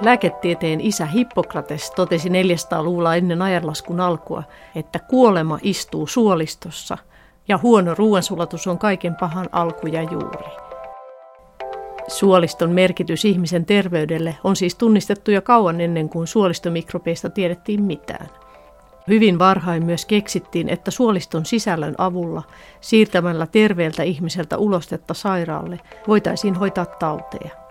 Lääketieteen 0.00 0.80
isä 0.80 1.06
Hippokrates 1.06 1.90
totesi 1.90 2.28
400-luvulla 2.28 3.16
ennen 3.16 3.42
ajanlaskun 3.42 4.00
alkua, 4.00 4.42
että 4.74 4.98
kuolema 4.98 5.58
istuu 5.62 6.06
suolistossa 6.06 6.98
ja 7.48 7.58
huono 7.62 7.94
ruoansulatus 7.94 8.66
on 8.66 8.78
kaiken 8.78 9.14
pahan 9.14 9.48
alku 9.52 9.86
ja 9.86 10.02
juuri. 10.02 10.44
Suoliston 12.08 12.70
merkitys 12.70 13.24
ihmisen 13.24 13.66
terveydelle 13.66 14.36
on 14.44 14.56
siis 14.56 14.74
tunnistettu 14.74 15.30
jo 15.30 15.42
kauan 15.42 15.80
ennen 15.80 16.08
kuin 16.08 16.26
suolistomikrobeista 16.26 17.30
tiedettiin 17.30 17.82
mitään. 17.82 18.26
Hyvin 19.08 19.38
varhain 19.38 19.84
myös 19.84 20.06
keksittiin, 20.06 20.68
että 20.68 20.90
suoliston 20.90 21.46
sisällön 21.46 21.94
avulla 21.98 22.42
siirtämällä 22.80 23.46
terveeltä 23.46 24.02
ihmiseltä 24.02 24.58
ulostetta 24.58 25.14
sairaalle 25.14 25.80
voitaisiin 26.08 26.54
hoitaa 26.54 26.86
tauteja. 26.86 27.65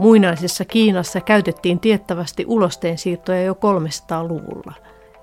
Muinaisessa 0.00 0.64
Kiinassa 0.64 1.20
käytettiin 1.20 1.80
tiettävästi 1.80 2.44
ulosteen 2.46 2.98
siirtoja 2.98 3.42
jo 3.42 3.52
300-luvulla. 3.52 4.74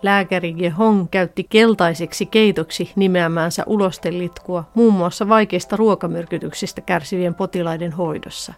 Lääkäri 0.03 0.53
Ge 0.53 0.69
Hong 0.69 1.07
käytti 1.11 1.45
keltaiseksi 1.49 2.25
keitoksi 2.25 2.91
nimeämäänsä 2.95 3.63
ulostelitkua 3.65 4.63
muun 4.73 4.93
muassa 4.93 5.29
vaikeista 5.29 5.75
ruokamyrkytyksistä 5.75 6.81
kärsivien 6.81 7.35
potilaiden 7.35 7.91
hoidossa. 7.91 8.53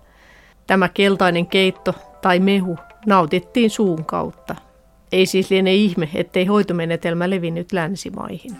Tämä 0.68 0.90
keltainen 0.90 1.48
keitto 1.48 1.94
tai 2.22 2.40
mehu 2.40 2.78
nautittiin 3.06 3.70
suun 3.70 4.06
kautta. 4.06 4.56
Ei 5.12 5.26
siis 5.26 5.50
liene 5.50 5.74
ihme, 5.74 6.10
ettei 6.16 6.46
hoitomenetelmä 6.46 7.30
levinnyt 7.30 7.72
länsimaihin. 7.72 8.58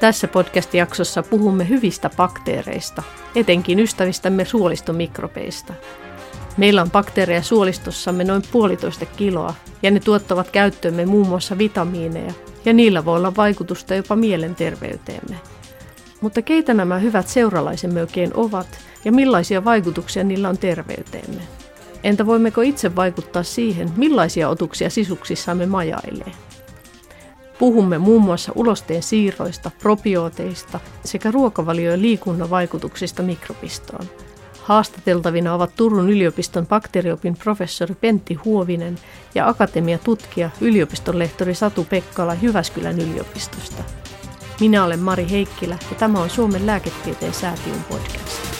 Tässä 0.00 0.28
podcast-jaksossa 0.28 1.22
puhumme 1.22 1.68
hyvistä 1.68 2.10
bakteereista, 2.16 3.02
etenkin 3.34 3.78
ystävistämme 3.78 4.44
suolistomikrobeista. 4.44 5.74
Meillä 6.56 6.82
on 6.82 6.90
bakteereja 6.90 7.42
suolistossamme 7.42 8.24
noin 8.24 8.42
puolitoista 8.52 9.06
kiloa, 9.06 9.54
ja 9.82 9.90
ne 9.90 10.00
tuottavat 10.00 10.50
käyttöömme 10.50 11.06
muun 11.06 11.28
muassa 11.28 11.58
vitamiineja, 11.58 12.32
ja 12.64 12.72
niillä 12.72 13.04
voi 13.04 13.16
olla 13.16 13.36
vaikutusta 13.36 13.94
jopa 13.94 14.16
mielenterveyteemme. 14.16 15.36
Mutta 16.20 16.42
keitä 16.42 16.74
nämä 16.74 16.98
hyvät 16.98 17.28
seuralaisemme 17.28 18.00
oikein 18.00 18.30
ovat, 18.34 18.78
ja 19.04 19.12
millaisia 19.12 19.64
vaikutuksia 19.64 20.24
niillä 20.24 20.48
on 20.48 20.58
terveyteemme? 20.58 21.42
Entä 22.04 22.26
voimmeko 22.26 22.60
itse 22.60 22.96
vaikuttaa 22.96 23.42
siihen, 23.42 23.90
millaisia 23.96 24.48
otuksia 24.48 24.90
sisuksissamme 24.90 25.66
majailee? 25.66 26.32
Puhumme 27.58 27.98
muun 27.98 28.22
muassa 28.22 28.52
ulosteen 28.54 29.02
siirroista, 29.02 29.70
probiooteista 29.78 30.80
sekä 31.04 31.30
ruokavalio- 31.30 31.90
ja 31.90 32.00
liikunnan 32.00 32.50
vaikutuksista 32.50 33.22
mikrobistoon. 33.22 34.04
Haastateltavina 34.62 35.54
ovat 35.54 35.76
Turun 35.76 36.10
yliopiston 36.10 36.66
bakteriopin 36.66 37.36
professori 37.36 37.94
Pentti 37.94 38.34
Huovinen 38.34 38.98
ja 39.34 39.48
akatemiatutkija 39.48 40.50
yliopiston 40.60 41.18
lehtori 41.18 41.54
Satu 41.54 41.84
Pekkala 41.84 42.36
Jyväskylän 42.42 42.98
yliopistosta. 42.98 43.82
Minä 44.60 44.84
olen 44.84 45.00
Mari 45.00 45.30
Heikkilä 45.30 45.78
ja 45.90 45.96
tämä 45.96 46.20
on 46.20 46.30
Suomen 46.30 46.66
lääketieteen 46.66 47.34
säätiön 47.34 47.84
podcast. 47.88 48.58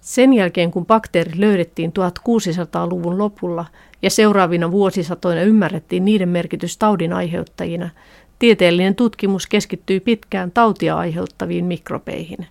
Sen 0.00 0.32
jälkeen, 0.32 0.70
kun 0.70 0.86
bakteeri 0.86 1.40
löydettiin 1.40 1.92
1600-luvun 1.98 3.18
lopulla 3.18 3.64
ja 4.04 4.10
seuraavina 4.10 4.70
vuosisatoina 4.70 5.42
ymmärrettiin 5.42 6.04
niiden 6.04 6.28
merkitys 6.28 6.76
taudin 6.76 7.12
aiheuttajina, 7.12 7.90
tieteellinen 8.38 8.94
tutkimus 8.94 9.46
keskittyi 9.46 10.00
pitkään 10.00 10.52
tautia 10.52 10.96
aiheuttaviin 10.96 11.64
mikrobeihin. 11.64 12.46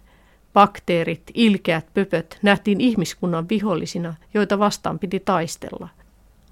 Bakteerit, 0.54 1.22
ilkeät 1.34 1.94
pöpöt 1.94 2.40
nähtiin 2.42 2.82
ihmiskunnan 2.82 3.50
vihollisina, 3.50 4.16
joita 4.34 4.60
vastaan 4.60 5.00
piti 5.00 5.20
taistella. 5.20 5.90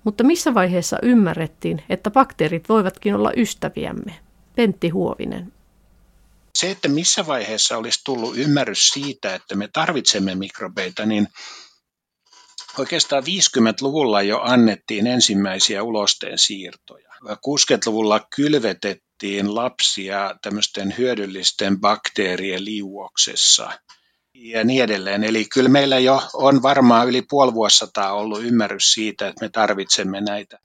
Mutta 0.04 0.24
missä 0.24 0.54
vaiheessa 0.54 0.98
ymmärrettiin, 1.04 1.84
että 1.90 2.12
bakteerit 2.12 2.70
voivatkin 2.70 3.16
olla 3.16 3.32
ystäviämme? 3.38 4.16
Pentti 4.56 4.90
Huovinen. 4.90 5.54
Se, 6.56 6.72
että 6.72 6.88
missä 6.88 7.28
vaiheessa 7.28 7.78
olisi 7.78 8.02
tullut 8.06 8.38
ymmärrys 8.38 8.90
siitä, 8.90 9.36
että 9.36 9.56
me 9.56 9.70
tarvitsemme 9.74 10.36
mikrobeita, 10.36 11.06
niin 11.06 11.28
oikeastaan 12.78 13.24
50-luvulla 13.24 14.22
jo 14.22 14.40
annettiin 14.44 15.08
ensimmäisiä 15.08 15.84
ulosteen 15.84 16.38
siirtoja. 16.38 17.12
60-luvulla 17.26 18.28
kylvetettiin 18.36 19.56
lapsia 19.56 20.36
tämmöisten 20.42 20.96
hyödyllisten 20.98 21.80
bakteerien 21.80 22.66
liuoksessa 22.66 23.72
ja 24.34 24.64
niin 24.64 24.84
edelleen. 24.84 25.24
Eli 25.24 25.46
kyllä 25.54 25.70
meillä 25.70 26.00
jo 26.00 26.22
on 26.34 26.62
varmaan 26.62 27.08
yli 27.08 27.22
puoli 27.30 27.54
vuosisataa 27.54 28.14
ollut 28.14 28.44
ymmärrys 28.44 28.94
siitä, 28.94 29.28
että 29.28 29.46
me 29.46 29.50
tarvitsemme 29.50 30.22
näitä. 30.22 30.60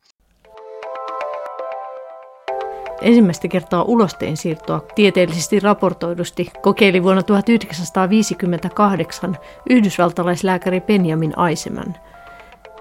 Ensimmäistä 3.00 3.48
kertaa 3.48 3.82
ulosteen 3.82 4.36
siirtoa 4.36 4.84
tieteellisesti 4.94 5.60
raportoidusti 5.60 6.50
kokeili 6.62 7.02
vuonna 7.02 7.22
1958 7.22 9.36
yhdysvaltalaislääkäri 9.70 10.80
Benjamin 10.80 11.38
Aiseman. 11.38 11.94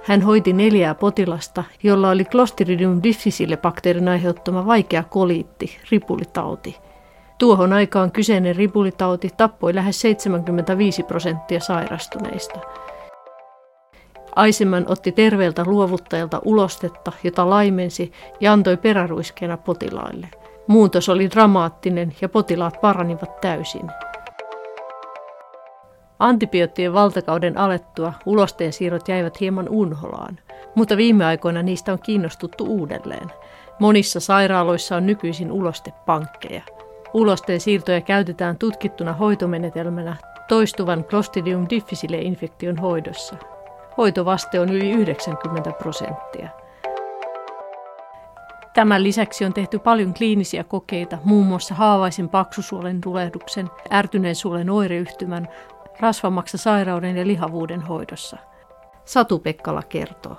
Hän 0.03 0.21
hoiti 0.21 0.53
neljää 0.53 0.95
potilasta, 0.95 1.63
jolla 1.83 2.09
oli 2.09 2.25
Clostridium 2.25 2.99
difficile 3.03 3.57
bakteerin 3.57 4.07
aiheuttama 4.07 4.65
vaikea 4.65 5.03
koliitti, 5.03 5.77
ripulitauti. 5.91 6.77
Tuohon 7.37 7.73
aikaan 7.73 8.11
kyseinen 8.11 8.55
ripulitauti 8.55 9.29
tappoi 9.37 9.75
lähes 9.75 10.01
75 10.01 11.03
prosenttia 11.03 11.59
sairastuneista– 11.59 12.59
Aiseman 14.35 14.85
otti 14.87 15.11
terveeltä 15.11 15.63
luovuttajalta 15.67 16.41
ulostetta, 16.45 17.11
jota 17.23 17.49
laimensi 17.49 18.11
ja 18.39 18.53
antoi 18.53 18.77
peräruiskeena 18.77 19.57
potilaille. 19.57 20.27
Muutos 20.67 21.09
oli 21.09 21.31
dramaattinen 21.31 22.15
ja 22.21 22.29
potilaat 22.29 22.81
paranivat 22.81 23.41
täysin. 23.41 23.91
Antibioottien 26.19 26.93
valtakauden 26.93 27.57
alettua 27.57 28.13
ulosteen 28.25 28.73
siirrot 28.73 29.07
jäivät 29.07 29.39
hieman 29.39 29.69
unholaan, 29.69 30.39
mutta 30.75 30.97
viime 30.97 31.25
aikoina 31.25 31.63
niistä 31.63 31.91
on 31.91 31.99
kiinnostuttu 31.99 32.65
uudelleen. 32.65 33.31
Monissa 33.79 34.19
sairaaloissa 34.19 34.95
on 34.95 35.05
nykyisin 35.05 35.51
ulostepankkeja. 35.51 36.61
Ulosteen 37.13 37.59
siirtoja 37.59 38.01
käytetään 38.01 38.57
tutkittuna 38.57 39.13
hoitomenetelmänä 39.13 40.15
toistuvan 40.47 41.03
Clostridium 41.03 41.67
difficile-infektion 41.69 42.77
hoidossa– 42.81 43.35
Hoitovaste 43.97 44.59
on 44.59 44.69
yli 44.69 44.91
90 44.91 45.71
prosenttia. 45.71 46.49
Tämän 48.73 49.03
lisäksi 49.03 49.45
on 49.45 49.53
tehty 49.53 49.79
paljon 49.79 50.13
kliinisiä 50.13 50.63
kokeita, 50.63 51.17
muun 51.23 51.45
muassa 51.45 51.75
haavaisen 51.75 52.29
paksusuolen 52.29 53.01
tulehduksen, 53.01 53.69
ärtyneen 53.91 54.35
suolen 54.35 54.69
oireyhtymän, 54.69 55.47
rasvamaksa 55.99 56.57
sairauden 56.57 57.17
ja 57.17 57.27
lihavuuden 57.27 57.81
hoidossa. 57.81 58.37
Satu 59.05 59.39
Pekkala 59.39 59.83
kertoo. 59.83 60.37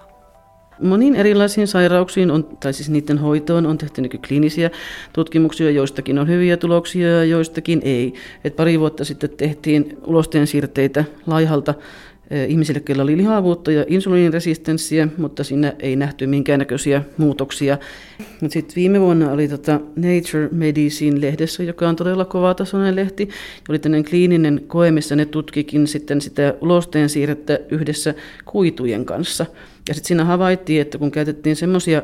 Moniin 0.82 1.16
erilaisiin 1.16 1.68
sairauksiin, 1.68 2.30
on, 2.30 2.44
tai 2.44 2.72
siis 2.72 2.90
niiden 2.90 3.18
hoitoon, 3.18 3.66
on 3.66 3.78
tehty 3.78 4.02
kliinisiä 4.28 4.70
tutkimuksia, 5.12 5.70
joistakin 5.70 6.18
on 6.18 6.28
hyviä 6.28 6.56
tuloksia 6.56 7.08
ja 7.08 7.24
joistakin 7.24 7.80
ei. 7.84 8.14
Et 8.44 8.56
pari 8.56 8.80
vuotta 8.80 9.04
sitten 9.04 9.30
tehtiin 9.30 9.98
ulosteen 10.06 10.46
siirteitä 10.46 11.04
laihalta 11.26 11.74
ihmisille, 12.48 12.82
joilla 12.88 13.03
oli 13.03 13.16
lihavuutta 13.16 13.72
ja 13.72 13.84
insuliiniresistenssiä, 13.88 15.09
mutta 15.16 15.44
siinä 15.44 15.72
ei 15.78 15.97
nähty 15.97 16.26
minkäännäköisiä 16.26 17.03
muutoksia. 17.16 17.78
Sitten 18.48 18.76
viime 18.76 19.00
vuonna 19.00 19.32
oli 19.32 19.48
tota 19.48 19.81
Nature 19.97 20.48
Medicine-lehdessä, 20.53 21.62
joka 21.62 21.89
on 21.89 21.97
todella 21.97 22.24
kovatasoinen 22.24 22.97
lehti, 22.97 23.28
oli 23.68 23.78
tämmöinen 23.78 24.04
kliininen 24.04 24.60
koe, 24.66 24.91
missä 24.91 25.16
ne 25.16 25.27
tutkikin 25.27 25.86
sitten 25.86 26.21
sitä 26.21 26.54
ulosteen 26.60 27.09
siirrettä 27.09 27.59
yhdessä 27.71 28.15
kuitujen 28.45 29.04
kanssa. 29.04 29.47
Ja 29.89 29.95
sitten 29.95 30.09
siinä 30.09 30.24
havaittiin, 30.24 30.80
että 30.80 30.98
kun 30.98 31.10
käytettiin 31.10 31.56
semmoisia 31.56 32.03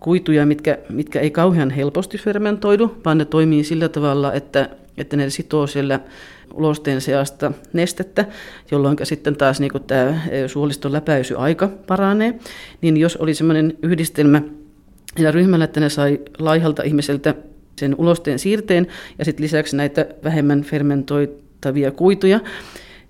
kuituja, 0.00 0.46
mitkä, 0.46 0.78
mitkä 0.88 1.20
ei 1.20 1.30
kauhean 1.30 1.70
helposti 1.70 2.18
fermentoidu, 2.18 2.96
vaan 3.04 3.18
ne 3.18 3.24
toimii 3.24 3.64
sillä 3.64 3.88
tavalla, 3.88 4.32
että, 4.32 4.70
että 4.98 5.16
ne 5.16 5.30
sitoo 5.30 5.66
siellä 5.66 6.00
ulosteen 6.54 7.00
seasta 7.00 7.52
nestettä, 7.72 8.24
jolloin 8.70 8.96
sitten 9.02 9.36
taas 9.36 9.60
niin 9.60 9.72
tämä 9.86 10.20
suoliston 10.46 10.92
läpäisyaika 10.92 11.68
paranee. 11.86 12.34
Niin 12.80 12.96
jos 12.96 13.16
oli 13.16 13.34
sellainen 13.34 13.78
yhdistelmä 13.82 14.42
ja 15.18 15.30
ryhmällä, 15.30 15.64
että 15.64 15.80
ne 15.80 15.88
sai 15.88 16.20
laihalta 16.38 16.82
ihmiseltä 16.82 17.34
sen 17.78 17.94
ulosteen 17.98 18.38
siirteen 18.38 18.86
ja 19.18 19.24
sitten 19.24 19.44
lisäksi 19.44 19.76
näitä 19.76 20.06
vähemmän 20.24 20.62
fermentoitavia 20.62 21.90
kuituja, 21.90 22.40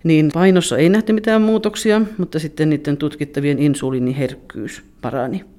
niin 0.04 0.30
painossa 0.34 0.76
ei 0.78 0.88
nähty 0.88 1.12
mitään 1.12 1.42
muutoksia, 1.42 2.00
mutta 2.18 2.38
sitten 2.38 2.70
niiden 2.70 2.96
tutkittavien 2.96 3.58
insuliiniherkkyys 3.58 4.82
parani. 5.00 5.53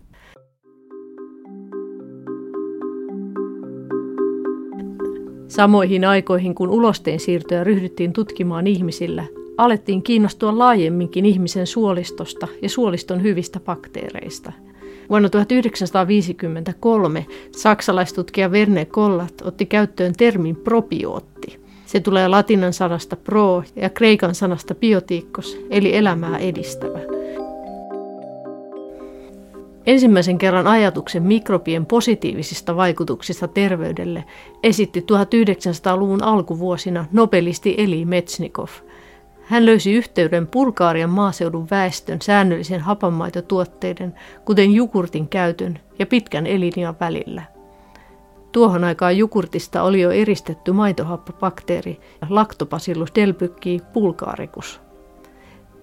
Samoihin 5.55 6.05
aikoihin, 6.05 6.55
kun 6.55 6.69
ulosteen 6.69 7.19
siirtoja 7.19 7.63
ryhdyttiin 7.63 8.13
tutkimaan 8.13 8.67
ihmisillä, 8.67 9.23
alettiin 9.57 10.03
kiinnostua 10.03 10.57
laajemminkin 10.57 11.25
ihmisen 11.25 11.67
suolistosta 11.67 12.47
ja 12.61 12.69
suoliston 12.69 13.23
hyvistä 13.23 13.59
bakteereista. 13.59 14.51
Vuonna 15.09 15.29
1953 15.29 17.25
saksalaistutkija 17.51 18.51
Verne 18.51 18.85
Kollat 18.85 19.33
otti 19.43 19.65
käyttöön 19.65 20.13
termin 20.17 20.55
probiootti. 20.55 21.59
Se 21.85 21.99
tulee 21.99 22.27
latinan 22.27 22.73
sanasta 22.73 23.15
pro 23.15 23.63
ja 23.75 23.89
kreikan 23.89 24.35
sanasta 24.35 24.75
biotiikkos, 24.75 25.57
eli 25.69 25.95
elämää 25.95 26.37
edistävä. 26.37 27.14
Ensimmäisen 29.85 30.37
kerran 30.37 30.67
ajatuksen 30.67 31.23
mikrobien 31.23 31.85
positiivisista 31.85 32.75
vaikutuksista 32.75 33.47
terveydelle 33.47 34.23
esitti 34.63 34.99
1900-luvun 34.99 36.23
alkuvuosina 36.23 37.05
nobelisti 37.11 37.75
Eli 37.77 38.05
Metsnikov. 38.05 38.67
Hän 39.41 39.65
löysi 39.65 39.93
yhteyden 39.93 40.47
Bulgaarian 40.47 41.09
maaseudun 41.09 41.67
väestön 41.71 42.21
säännöllisen 42.21 42.81
hapanmaitotuotteiden, 42.81 44.13
kuten 44.45 44.71
jukurtin 44.71 45.27
käytön 45.27 45.79
ja 45.99 46.05
pitkän 46.05 46.47
elinjan 46.47 46.95
välillä. 46.99 47.43
Tuohon 48.51 48.83
aikaan 48.83 49.17
jukurtista 49.17 49.83
oli 49.83 50.01
jo 50.01 50.11
eristetty 50.11 50.71
maitohappobakteeri 50.71 51.99
Lactobacillus 52.29 53.15
delbecki 53.15 53.81
bulgaricus. 53.93 54.84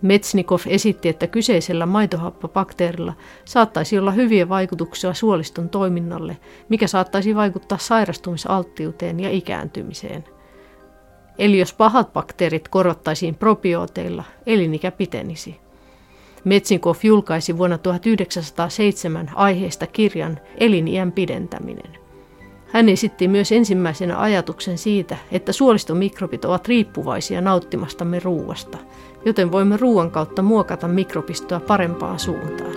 Metsnikov 0.03 0.61
esitti, 0.67 1.09
että 1.09 1.27
kyseisellä 1.27 1.87
maitohappobakteerilla 1.87 3.13
saattaisi 3.45 3.99
olla 3.99 4.11
hyviä 4.11 4.49
vaikutuksia 4.49 5.15
suoliston 5.15 5.69
toiminnalle, 5.69 6.37
mikä 6.69 6.87
saattaisi 6.87 7.35
vaikuttaa 7.35 7.79
sairastumisalttiuteen 7.79 9.21
ja 9.21 9.31
ikääntymiseen. 9.31 10.25
Eli 11.39 11.59
jos 11.59 11.73
pahat 11.73 12.13
bakteerit 12.13 12.69
korvattaisiin 12.69 13.35
probiooteilla, 13.35 14.25
elinikä 14.47 14.91
pitenisi. 14.91 15.61
Metsikov 16.45 16.97
julkaisi 17.03 17.59
vuonna 17.59 17.79
1907 17.79 19.31
aiheesta 19.35 19.87
kirjan 19.87 20.41
Eliniän 20.59 21.13
pidentäminen. 21.13 22.03
Hän 22.73 22.89
esitti 22.89 23.29
myös 23.29 23.53
ensimmäisenä 23.53 24.21
ajatuksen 24.21 24.79
siitä, 24.79 25.17
että 25.33 25.53
suolistomikrobit 25.53 26.45
ovat 26.45 26.69
riippuvaisia 26.69 27.41
nauttimastamme 27.41 28.21
ruuasta, 28.21 28.79
joten 29.25 29.53
voimme 29.53 29.77
ruoan 29.77 30.11
kautta 30.11 30.43
muokata 30.43 30.89
mikrobistoa 30.89 31.61
parempaan 31.61 32.19
suuntaan. 32.19 32.73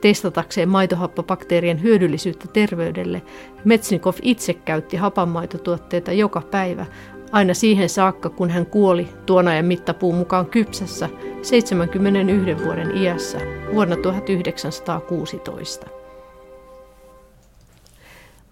Testatakseen 0.00 0.68
maitohappobakteerien 0.68 1.82
hyödyllisyyttä 1.82 2.48
terveydelle, 2.52 3.22
Metsnikov 3.64 4.14
itse 4.22 4.54
käytti 4.54 4.96
hapanmaitotuotteita 4.96 6.12
joka 6.12 6.42
päivä, 6.50 6.86
aina 7.32 7.54
siihen 7.54 7.88
saakka, 7.88 8.30
kun 8.30 8.50
hän 8.50 8.66
kuoli 8.66 9.08
tuon 9.26 9.48
ajan 9.48 9.64
mittapuun 9.64 10.14
mukaan 10.14 10.46
kypsässä 10.46 11.08
71 11.42 12.64
vuoden 12.64 12.96
iässä 12.96 13.38
vuonna 13.74 13.96
1916. 13.96 16.01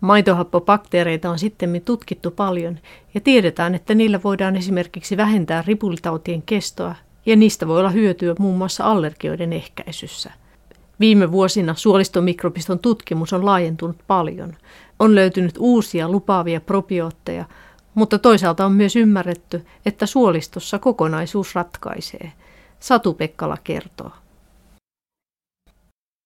Maitohappobakteereita 0.00 1.30
on 1.30 1.38
sitten 1.38 1.82
tutkittu 1.84 2.30
paljon 2.30 2.78
ja 3.14 3.20
tiedetään, 3.20 3.74
että 3.74 3.94
niillä 3.94 4.20
voidaan 4.24 4.56
esimerkiksi 4.56 5.16
vähentää 5.16 5.64
ripulitautien 5.66 6.42
kestoa 6.42 6.94
ja 7.26 7.36
niistä 7.36 7.68
voi 7.68 7.78
olla 7.78 7.90
hyötyä 7.90 8.34
muun 8.38 8.58
muassa 8.58 8.84
allergioiden 8.84 9.52
ehkäisyssä. 9.52 10.32
Viime 11.00 11.32
vuosina 11.32 11.74
suolistomikropiston 11.74 12.78
tutkimus 12.78 13.32
on 13.32 13.44
laajentunut 13.44 13.96
paljon. 14.06 14.56
On 14.98 15.14
löytynyt 15.14 15.54
uusia 15.58 16.08
lupaavia 16.08 16.60
probiootteja, 16.60 17.44
mutta 17.94 18.18
toisaalta 18.18 18.66
on 18.66 18.72
myös 18.72 18.96
ymmärretty, 18.96 19.66
että 19.86 20.06
suolistossa 20.06 20.78
kokonaisuus 20.78 21.54
ratkaisee. 21.54 22.32
Satu 22.80 23.14
Pekkala 23.14 23.56
kertoo. 23.64 24.10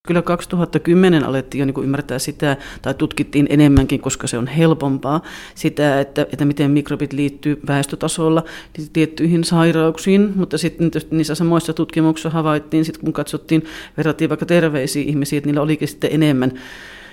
Kyllä 0.08 0.22
2010 0.22 1.24
alettiin 1.24 1.60
jo 1.60 1.64
niin 1.66 1.84
ymmärtää 1.84 2.18
sitä, 2.18 2.56
tai 2.82 2.94
tutkittiin 2.94 3.46
enemmänkin, 3.50 4.00
koska 4.00 4.26
se 4.26 4.38
on 4.38 4.46
helpompaa, 4.46 5.22
sitä, 5.54 6.00
että, 6.00 6.26
että 6.32 6.44
miten 6.44 6.70
mikrobit 6.70 7.12
liittyy 7.12 7.60
väestötasolla 7.66 8.44
tiettyihin 8.92 9.44
sairauksiin, 9.44 10.32
mutta 10.36 10.58
sitten 10.58 10.90
niissä 11.10 11.34
samoissa 11.34 11.72
tutkimuksissa 11.72 12.30
havaittiin, 12.30 12.84
sit 12.84 12.98
kun 12.98 13.12
katsottiin, 13.12 13.64
verrattiin 13.96 14.30
vaikka 14.30 14.46
terveisiä 14.46 15.02
ihmisiä, 15.02 15.38
että 15.38 15.48
niillä 15.48 15.62
olikin 15.62 15.88
sitten 15.88 16.10
enemmän 16.12 16.52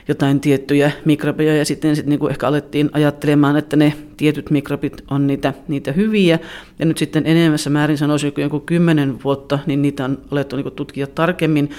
jotain 0.07 0.39
tiettyjä 0.39 0.91
mikrobeja 1.05 1.55
ja 1.55 1.65
sitten 1.65 1.95
sit 1.95 2.05
niinku 2.05 2.27
ehkä 2.27 2.47
alettiin 2.47 2.89
ajattelemaan, 2.93 3.57
että 3.57 3.75
ne 3.75 3.93
tietyt 4.17 4.49
mikrobit 4.49 5.03
on 5.11 5.27
niitä, 5.27 5.53
niitä 5.67 5.91
hyviä. 5.91 6.39
Ja 6.79 6.85
nyt 6.85 6.97
sitten 6.97 7.25
enemmässä 7.25 7.69
määrin 7.69 7.97
sanoisin 7.97 8.33
joku 8.37 8.59
kymmenen 8.59 9.23
vuotta, 9.23 9.59
niin 9.65 9.81
niitä 9.81 10.05
on 10.05 10.17
alettu 10.31 10.55
niinku 10.55 10.71
tutkia 10.71 11.07
tarkemmin 11.07 11.69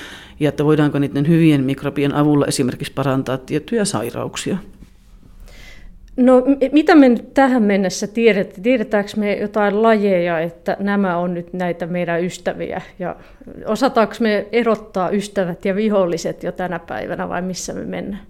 ja 0.41 0.49
että 0.49 0.65
voidaanko 0.65 0.99
niiden 0.99 1.29
hyvien 1.29 1.65
mikrobien 1.65 2.15
avulla 2.15 2.47
esimerkiksi 2.47 2.93
parantaa 2.93 3.39
tiettyjä 3.39 3.85
sairauksia. 3.85 4.59
No 6.17 6.43
mitä 6.73 6.95
me 6.95 7.09
nyt 7.09 7.35
tähän 7.35 7.63
mennessä 7.63 8.07
tiedetään? 8.07 8.63
Tiedetäänkö 8.63 9.11
me 9.17 9.35
jotain 9.35 9.83
lajeja, 9.83 10.41
että 10.41 10.77
nämä 10.81 11.17
on 11.17 11.35
nyt 11.35 11.53
näitä 11.53 11.87
meidän 11.87 12.25
ystäviä? 12.25 12.83
Ja 12.99 13.17
osataanko 13.67 14.15
me 14.21 14.47
erottaa 14.53 15.11
ystävät 15.11 15.65
ja 15.65 15.75
viholliset 15.75 16.43
jo 16.43 16.53
tänä 16.53 16.79
päivänä 16.79 17.29
vai 17.29 17.43
missä 17.43 17.73
me 17.73 17.85
mennään? 17.85 18.23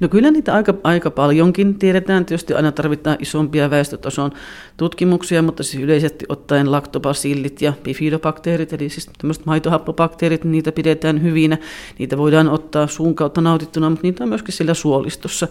No 0.00 0.08
kyllä 0.08 0.30
niitä 0.30 0.54
aika, 0.54 0.74
aika 0.84 1.10
paljonkin 1.10 1.78
tiedetään. 1.78 2.24
Tietysti 2.24 2.54
aina 2.54 2.72
tarvitaan 2.72 3.16
isompia 3.20 3.70
väestötason 3.70 4.32
tutkimuksia, 4.76 5.42
mutta 5.42 5.62
siis 5.62 5.82
yleisesti 5.82 6.24
ottaen 6.28 6.72
laktobasillit 6.72 7.62
ja 7.62 7.72
bifidobakteerit, 7.82 8.72
eli 8.72 8.88
siis 8.88 9.10
tämmöiset 9.20 9.46
maitohappobakteerit, 9.46 10.44
niitä 10.44 10.72
pidetään 10.72 11.22
hyvinä. 11.22 11.58
Niitä 11.98 12.18
voidaan 12.18 12.48
ottaa 12.48 12.86
suun 12.86 13.14
kautta 13.14 13.40
nautittuna, 13.40 13.90
mutta 13.90 14.06
niitä 14.06 14.24
on 14.24 14.28
myöskin 14.28 14.54
sillä 14.54 14.74
suolistossa 14.74 15.46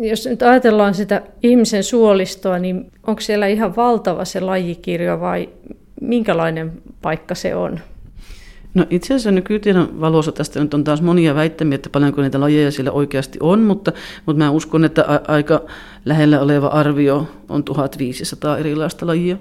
jos 0.00 0.26
nyt 0.26 0.42
ajatellaan 0.42 0.94
sitä 0.94 1.22
ihmisen 1.42 1.84
suolistoa, 1.84 2.58
niin 2.58 2.90
onko 3.06 3.20
siellä 3.20 3.46
ihan 3.46 3.76
valtava 3.76 4.24
se 4.24 4.40
lajikirjo 4.40 5.20
vai 5.20 5.48
minkälainen 6.00 6.82
paikka 7.02 7.34
se 7.34 7.54
on? 7.54 7.80
No 8.74 8.86
itse 8.90 9.14
asiassa 9.14 9.30
nykytiedon 9.30 10.00
valossa 10.00 10.32
tästä 10.32 10.60
nyt 10.60 10.74
on 10.74 10.84
taas 10.84 11.02
monia 11.02 11.34
väittämiä, 11.34 11.74
että 11.74 11.90
paljonko 11.90 12.22
niitä 12.22 12.40
lajeja 12.40 12.70
siellä 12.70 12.92
oikeasti 12.92 13.38
on, 13.42 13.60
mutta, 13.60 13.92
mutta 14.26 14.44
mä 14.44 14.50
uskon, 14.50 14.84
että 14.84 15.04
a- 15.08 15.32
aika 15.32 15.60
lähellä 16.04 16.40
oleva 16.40 16.66
arvio 16.66 17.28
on 17.48 17.64
1500 17.64 18.58
erilaista 18.58 19.06
lajia. 19.06 19.36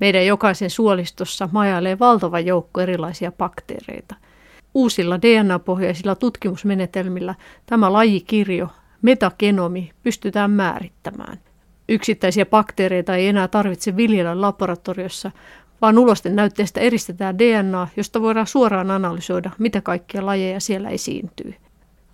Meidän 0.00 0.26
jokaisen 0.26 0.70
suolistossa 0.70 1.48
majailee 1.52 1.98
valtava 1.98 2.40
joukko 2.40 2.80
erilaisia 2.80 3.32
bakteereita– 3.32 4.14
Uusilla 4.76 5.18
DNA-pohjaisilla 5.22 6.14
tutkimusmenetelmillä 6.14 7.34
tämä 7.66 7.92
lajikirjo, 7.92 8.68
metagenomi, 9.02 9.90
pystytään 10.02 10.50
määrittämään. 10.50 11.38
Yksittäisiä 11.88 12.46
bakteereita 12.46 13.16
ei 13.16 13.28
enää 13.28 13.48
tarvitse 13.48 13.96
viljellä 13.96 14.40
laboratoriossa, 14.40 15.30
vaan 15.82 15.98
ulosten 15.98 16.36
näytteestä 16.36 16.80
eristetään 16.80 17.38
DNA, 17.38 17.88
josta 17.96 18.22
voidaan 18.22 18.46
suoraan 18.46 18.90
analysoida, 18.90 19.50
mitä 19.58 19.80
kaikkia 19.80 20.26
lajeja 20.26 20.60
siellä 20.60 20.88
esiintyy. 20.90 21.54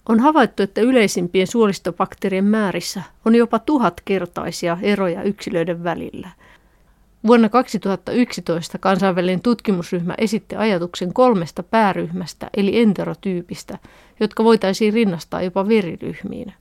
On 0.08 0.20
havaittu, 0.20 0.62
että 0.62 0.80
yleisimpien 0.80 1.46
suolistobakteerien 1.46 2.44
määrissä 2.44 3.02
on 3.24 3.34
jopa 3.34 3.58
tuhatkertaisia 3.58 4.78
eroja 4.82 5.22
yksilöiden 5.22 5.84
välillä– 5.84 6.28
Vuonna 7.26 7.48
2011 7.48 8.78
kansainvälinen 8.78 9.40
tutkimusryhmä 9.40 10.14
esitti 10.18 10.56
ajatuksen 10.56 11.12
kolmesta 11.12 11.62
pääryhmästä 11.62 12.50
eli 12.56 12.80
enterotyypistä, 12.80 13.78
jotka 14.20 14.44
voitaisiin 14.44 14.94
rinnastaa 14.94 15.42
jopa 15.42 15.68
veriryhmiin. 15.68 16.52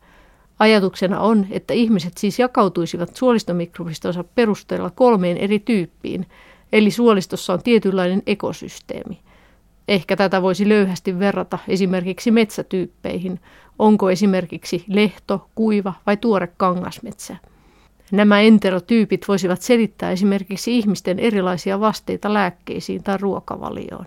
Ajatuksena 0.60 1.20
on, 1.20 1.48
että 1.52 1.74
ihmiset 1.74 2.18
siis 2.18 2.40
jakautuisivat 2.40 3.16
suolistomikrobistonsa 3.16 4.24
perusteella 4.24 4.90
kolmeen 4.90 5.38
eri 5.38 5.60
tyyppiin, 5.60 6.26
eli 6.72 6.92
suolistossa 6.92 7.54
on 7.54 7.64
tietynlainen 7.64 8.24
ekosysteemi. 8.28 9.20
Ehkä 9.88 10.16
tätä 10.16 10.42
voisi 10.42 10.70
löyhästi 10.70 11.20
verrata 11.20 11.60
esimerkiksi 11.68 12.32
metsätyyppeihin, 12.32 13.40
onko 13.80 14.10
esimerkiksi 14.10 14.84
lehto, 14.88 15.50
kuiva 15.56 15.94
vai 16.08 16.18
tuore 16.18 16.48
kangasmetsä. 16.58 17.36
Nämä 18.12 18.42
enterotyypit 18.42 19.28
voisivat 19.28 19.62
selittää 19.62 20.12
esimerkiksi 20.12 20.78
ihmisten 20.78 21.20
erilaisia 21.20 21.80
vasteita 21.80 22.34
lääkkeisiin 22.34 23.04
tai 23.04 23.18
ruokavalioon. 23.18 24.06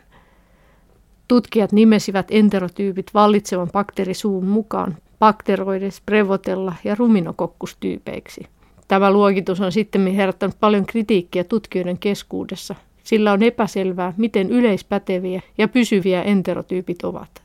Tutkijat 1.28 1.72
nimesivät 1.72 2.26
enterotyypit 2.30 3.10
vallitsevan 3.14 3.70
bakteerisuun 3.72 4.44
mukaan 4.44 4.96
Bacteroides, 5.18 6.00
Prevotella 6.06 6.74
ja 6.84 6.94
Ruminokokkustyypeiksi. 6.94 8.46
Tämä 8.88 9.10
luokitus 9.10 9.60
on 9.60 9.72
sitten 9.72 10.06
herättänyt 10.06 10.56
paljon 10.60 10.86
kritiikkiä 10.86 11.44
tutkijoiden 11.44 11.98
keskuudessa, 11.98 12.74
sillä 13.04 13.32
on 13.32 13.42
epäselvää, 13.42 14.12
miten 14.16 14.50
yleispäteviä 14.50 15.42
ja 15.58 15.68
pysyviä 15.68 16.22
enterotyypit 16.22 17.04
ovat. 17.04 17.43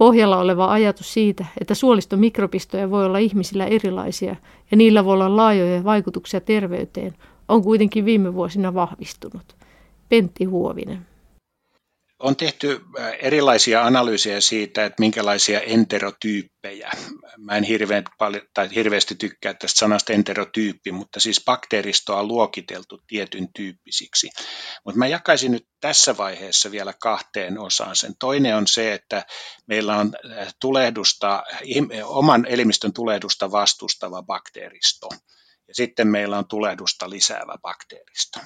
Pohjalla 0.00 0.38
oleva 0.38 0.72
ajatus 0.72 1.12
siitä, 1.12 1.46
että 1.60 1.74
suolistomikrobistoja 1.74 2.90
voi 2.90 3.06
olla 3.06 3.18
ihmisillä 3.18 3.66
erilaisia 3.66 4.36
ja 4.70 4.76
niillä 4.76 5.04
voi 5.04 5.12
olla 5.12 5.36
laajoja 5.36 5.84
vaikutuksia 5.84 6.40
terveyteen, 6.40 7.14
on 7.48 7.62
kuitenkin 7.62 8.04
viime 8.04 8.34
vuosina 8.34 8.74
vahvistunut. 8.74 9.56
Pentti 10.08 10.44
Huovinen. 10.44 11.06
On 12.20 12.36
tehty 12.36 12.80
äh, 12.98 13.12
erilaisia 13.18 13.86
analyysejä 13.86 14.40
siitä, 14.40 14.84
että 14.84 15.00
minkälaisia 15.00 15.60
enterotyyppejä. 15.60 16.90
Mä 17.38 17.56
en 17.56 17.64
hirveän 17.64 18.04
paljon, 18.18 18.42
tai 18.54 18.68
hirveästi 18.74 19.14
tykkää 19.14 19.54
tästä 19.54 19.78
sanasta 19.78 20.12
enterotyyppi, 20.12 20.92
mutta 20.92 21.20
siis 21.20 21.42
bakteeristoa 21.44 22.20
on 22.20 22.28
luokiteltu 22.28 22.98
tietyn 23.06 23.52
tyyppisiksi. 23.54 24.30
Mutta 24.84 24.98
mä 24.98 25.06
jakaisin 25.06 25.52
nyt 25.52 25.66
tässä 25.80 26.16
vaiheessa 26.16 26.70
vielä 26.70 26.94
kahteen 27.02 27.58
osaan. 27.58 27.96
Sen 27.96 28.14
toinen 28.18 28.56
on 28.56 28.66
se, 28.66 28.92
että 28.92 29.24
meillä 29.66 29.96
on 29.96 30.12
äh, 30.38 30.54
tulehdusta, 30.60 31.42
oman 32.04 32.46
elimistön 32.46 32.92
tulehdusta 32.92 33.50
vastustava 33.50 34.22
bakteeristo. 34.22 35.08
Ja 35.68 35.74
sitten 35.74 36.08
meillä 36.08 36.38
on 36.38 36.48
tulehdusta 36.48 37.10
lisäävä 37.10 37.58
bakteeristo. 37.62 38.40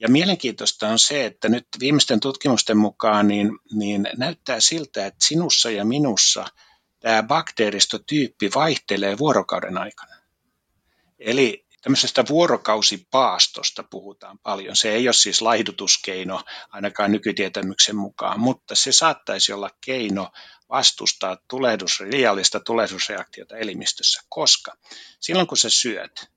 Ja 0.00 0.08
mielenkiintoista 0.08 0.88
on 0.88 0.98
se, 0.98 1.26
että 1.26 1.48
nyt 1.48 1.66
viimeisten 1.80 2.20
tutkimusten 2.20 2.76
mukaan 2.76 3.28
niin, 3.28 3.58
niin 3.72 4.08
näyttää 4.16 4.60
siltä, 4.60 5.06
että 5.06 5.26
sinussa 5.26 5.70
ja 5.70 5.84
minussa 5.84 6.46
tämä 7.00 7.22
bakteeristotyyppi 7.22 8.50
vaihtelee 8.54 9.18
vuorokauden 9.18 9.78
aikana. 9.78 10.16
Eli 11.18 11.66
tämmöisestä 11.82 12.24
vuorokausipaastosta 12.28 13.82
puhutaan 13.82 14.38
paljon. 14.38 14.76
Se 14.76 14.92
ei 14.92 15.08
ole 15.08 15.12
siis 15.12 15.42
laihdutuskeino 15.42 16.42
ainakaan 16.70 17.12
nykytietämyksen 17.12 17.96
mukaan, 17.96 18.40
mutta 18.40 18.74
se 18.74 18.92
saattaisi 18.92 19.52
olla 19.52 19.70
keino 19.80 20.32
vastustaa 20.68 21.38
tulehdus, 21.48 22.00
liiallista 22.00 22.60
tulehdusreaktiota 22.60 23.56
elimistössä, 23.56 24.22
koska 24.28 24.76
silloin 25.20 25.46
kun 25.46 25.58
sä 25.58 25.70
syöt, 25.70 26.30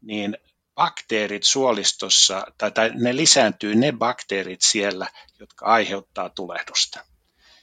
niin 0.00 0.38
bakteerit 0.76 1.42
suolistossa, 1.42 2.46
tai, 2.58 2.72
tai 2.72 2.90
ne 2.94 3.16
lisääntyy 3.16 3.74
ne 3.74 3.92
bakteerit 3.92 4.60
siellä, 4.62 5.06
jotka 5.40 5.66
aiheuttaa 5.66 6.28
tulehdusta. 6.28 7.00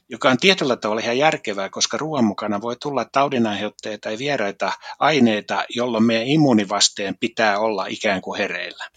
Joka 0.10 0.30
on 0.30 0.38
tietyllä 0.38 0.76
tavalla 0.76 1.02
ihan 1.02 1.18
järkevää, 1.18 1.70
koska 1.70 1.98
ruoan 1.98 2.26
mukana 2.26 2.62
voi 2.62 2.76
tulla 2.82 3.06
taudinaiheuttajia 3.06 3.98
tai 3.98 4.18
vieraita 4.18 4.72
aineita, 5.00 5.66
jolloin 5.70 6.04
meidän 6.04 6.28
immuunivasteen 6.28 7.18
pitää 7.18 7.60
olla 7.60 7.86
ikään 7.86 8.22
kuin 8.22 8.38
hereillä. 8.38 8.90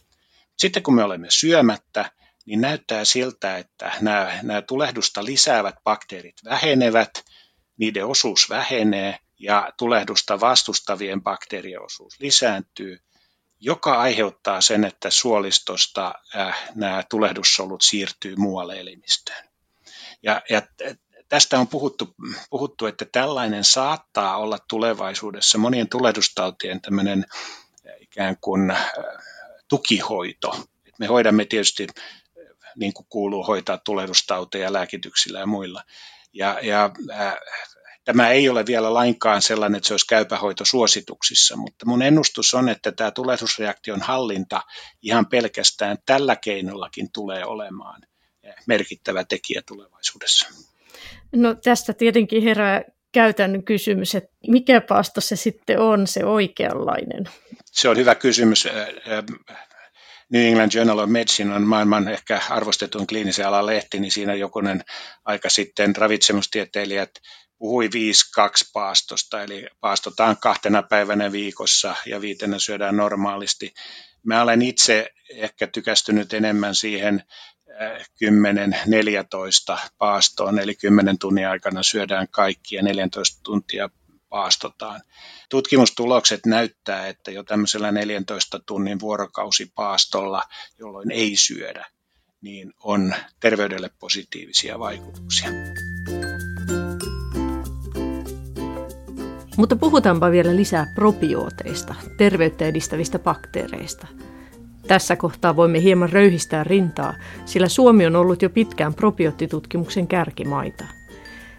Sitten 0.58 0.82
kun 0.82 0.94
me 0.94 1.04
olemme 1.04 1.26
syömättä, 1.30 2.10
niin 2.46 2.60
näyttää 2.60 3.04
siltä, 3.04 3.56
että 3.56 3.92
nämä, 4.00 4.38
nämä 4.42 4.62
tulehdusta 4.62 5.24
lisäävät 5.24 5.74
bakteerit 5.84 6.36
vähenevät, 6.44 7.24
niiden 7.78 8.06
osuus 8.06 8.50
vähenee 8.50 9.18
ja 9.38 9.72
tulehdusta 9.78 10.40
vastustavien 10.40 11.22
bakteerien 11.22 11.82
osuus 11.82 12.20
lisääntyy, 12.20 12.98
joka 13.60 14.00
aiheuttaa 14.00 14.60
sen, 14.60 14.84
että 14.84 15.10
suolistosta 15.10 16.14
äh, 16.36 16.70
nämä 16.74 17.02
tulehdussolut 17.10 17.82
siirtyy 17.82 18.36
muualle 18.36 18.80
elimistöön. 18.80 19.48
Ja, 20.22 20.42
ja 20.50 20.62
tästä 21.28 21.58
on 21.58 21.68
puhuttu, 21.68 22.14
puhuttu, 22.50 22.86
että 22.86 23.04
tällainen 23.12 23.64
saattaa 23.64 24.36
olla 24.36 24.58
tulevaisuudessa 24.68 25.58
monien 25.58 25.88
tulehdustautien 25.88 26.80
tämmöinen 26.80 27.26
äh, 27.86 27.94
ikään 28.00 28.36
kuin 28.40 28.70
äh, 28.70 28.92
tukihoito. 29.68 30.66
Me 30.98 31.06
hoidamme 31.06 31.44
tietysti, 31.44 31.86
äh, 31.98 32.72
niin 32.76 32.92
kuin 32.94 33.06
kuuluu 33.08 33.44
hoitaa 33.44 33.78
tulehdustauteja 33.78 34.72
lääkityksillä 34.72 35.38
ja 35.38 35.46
muilla. 35.46 35.82
Ja, 36.32 36.58
ja 36.62 36.90
äh, 37.10 37.36
Tämä 38.06 38.30
ei 38.30 38.48
ole 38.48 38.66
vielä 38.66 38.94
lainkaan 38.94 39.42
sellainen, 39.42 39.76
että 39.76 39.86
se 39.86 39.94
olisi 39.94 40.06
käypähoito 40.06 40.64
suosituksissa, 40.64 41.56
mutta 41.56 41.86
mun 41.86 42.02
ennustus 42.02 42.54
on, 42.54 42.68
että 42.68 42.92
tämä 42.92 43.10
tulehdusreaktion 43.10 44.00
hallinta 44.00 44.62
ihan 45.02 45.26
pelkästään 45.26 45.98
tällä 46.06 46.36
keinollakin 46.36 47.12
tulee 47.12 47.44
olemaan 47.44 48.02
merkittävä 48.66 49.24
tekijä 49.24 49.62
tulevaisuudessa. 49.68 50.48
No 51.32 51.54
tästä 51.54 51.92
tietenkin 51.92 52.42
herää 52.42 52.82
käytännön 53.12 53.62
kysymys, 53.62 54.14
että 54.14 54.30
mikä 54.48 54.80
paasto 54.80 55.20
se 55.20 55.36
sitten 55.36 55.78
on 55.78 56.06
se 56.06 56.24
oikeanlainen? 56.24 57.24
Se 57.64 57.88
on 57.88 57.96
hyvä 57.96 58.14
kysymys. 58.14 58.68
New 60.30 60.42
England 60.42 60.70
Journal 60.74 60.98
of 60.98 61.10
Medicine 61.10 61.54
on 61.54 61.62
maailman 61.62 62.08
ehkä 62.08 62.40
arvostetun 62.50 63.06
kliinisen 63.06 63.46
alan 63.46 63.66
lehti, 63.66 64.00
niin 64.00 64.12
siinä 64.12 64.34
jokunen 64.34 64.84
aika 65.24 65.50
sitten 65.50 65.96
ravitsemustieteilijät 65.96 67.10
puhui 67.58 67.86
5-2 67.86 67.88
paastosta, 68.72 69.42
eli 69.42 69.66
paastotaan 69.80 70.36
kahtena 70.36 70.82
päivänä 70.82 71.32
viikossa 71.32 71.96
ja 72.06 72.20
viitenä 72.20 72.58
syödään 72.58 72.96
normaalisti. 72.96 73.74
Mä 74.22 74.42
olen 74.42 74.62
itse 74.62 75.10
ehkä 75.30 75.66
tykästynyt 75.66 76.32
enemmän 76.32 76.74
siihen 76.74 77.24
10-14 79.70 79.72
äh, 79.72 79.90
paastoon, 79.98 80.58
eli 80.58 80.74
10 80.74 81.18
tunnin 81.18 81.48
aikana 81.48 81.82
syödään 81.82 82.28
kaikki 82.30 82.76
ja 82.76 82.82
14 82.82 83.40
tuntia 83.42 83.90
paastotaan. 84.28 85.00
Tutkimustulokset 85.50 86.46
näyttää, 86.46 87.06
että 87.06 87.30
jo 87.30 87.42
tämmöisellä 87.42 87.92
14 87.92 88.60
tunnin 88.66 89.00
vuorokausipaastolla, 89.00 90.42
jolloin 90.78 91.10
ei 91.10 91.36
syödä, 91.36 91.86
niin 92.40 92.72
on 92.82 93.14
terveydelle 93.40 93.90
positiivisia 93.98 94.78
vaikutuksia. 94.78 95.48
Mutta 99.56 99.76
puhutaanpa 99.76 100.30
vielä 100.30 100.56
lisää 100.56 100.86
probiooteista, 100.94 101.94
terveyttä 102.16 102.66
edistävistä 102.66 103.18
bakteereista. 103.18 104.06
Tässä 104.88 105.16
kohtaa 105.16 105.56
voimme 105.56 105.82
hieman 105.82 106.12
röyhistää 106.12 106.64
rintaa, 106.64 107.14
sillä 107.44 107.68
Suomi 107.68 108.06
on 108.06 108.16
ollut 108.16 108.42
jo 108.42 108.50
pitkään 108.50 108.94
probioottitutkimuksen 108.94 110.06
kärkimaita. 110.06 110.84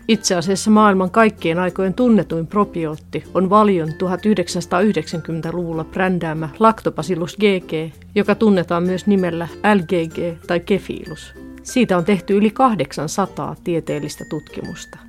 Itse 0.07 0.35
asiassa 0.35 0.71
maailman 0.71 1.11
kaikkien 1.11 1.59
aikojen 1.59 1.93
tunnetuin 1.93 2.47
probiootti 2.47 3.23
on 3.33 3.49
Valion 3.49 3.89
1990-luvulla 3.89 5.83
brändäämä 5.83 6.49
Lactobacillus 6.59 7.37
GG, 7.37 7.93
joka 8.15 8.35
tunnetaan 8.35 8.83
myös 8.83 9.07
nimellä 9.07 9.47
LGG 9.75 10.45
tai 10.47 10.59
Kefilus. 10.59 11.33
Siitä 11.63 11.97
on 11.97 12.05
tehty 12.05 12.37
yli 12.37 12.51
800 12.51 13.55
tieteellistä 13.63 14.25
tutkimusta. 14.29 15.06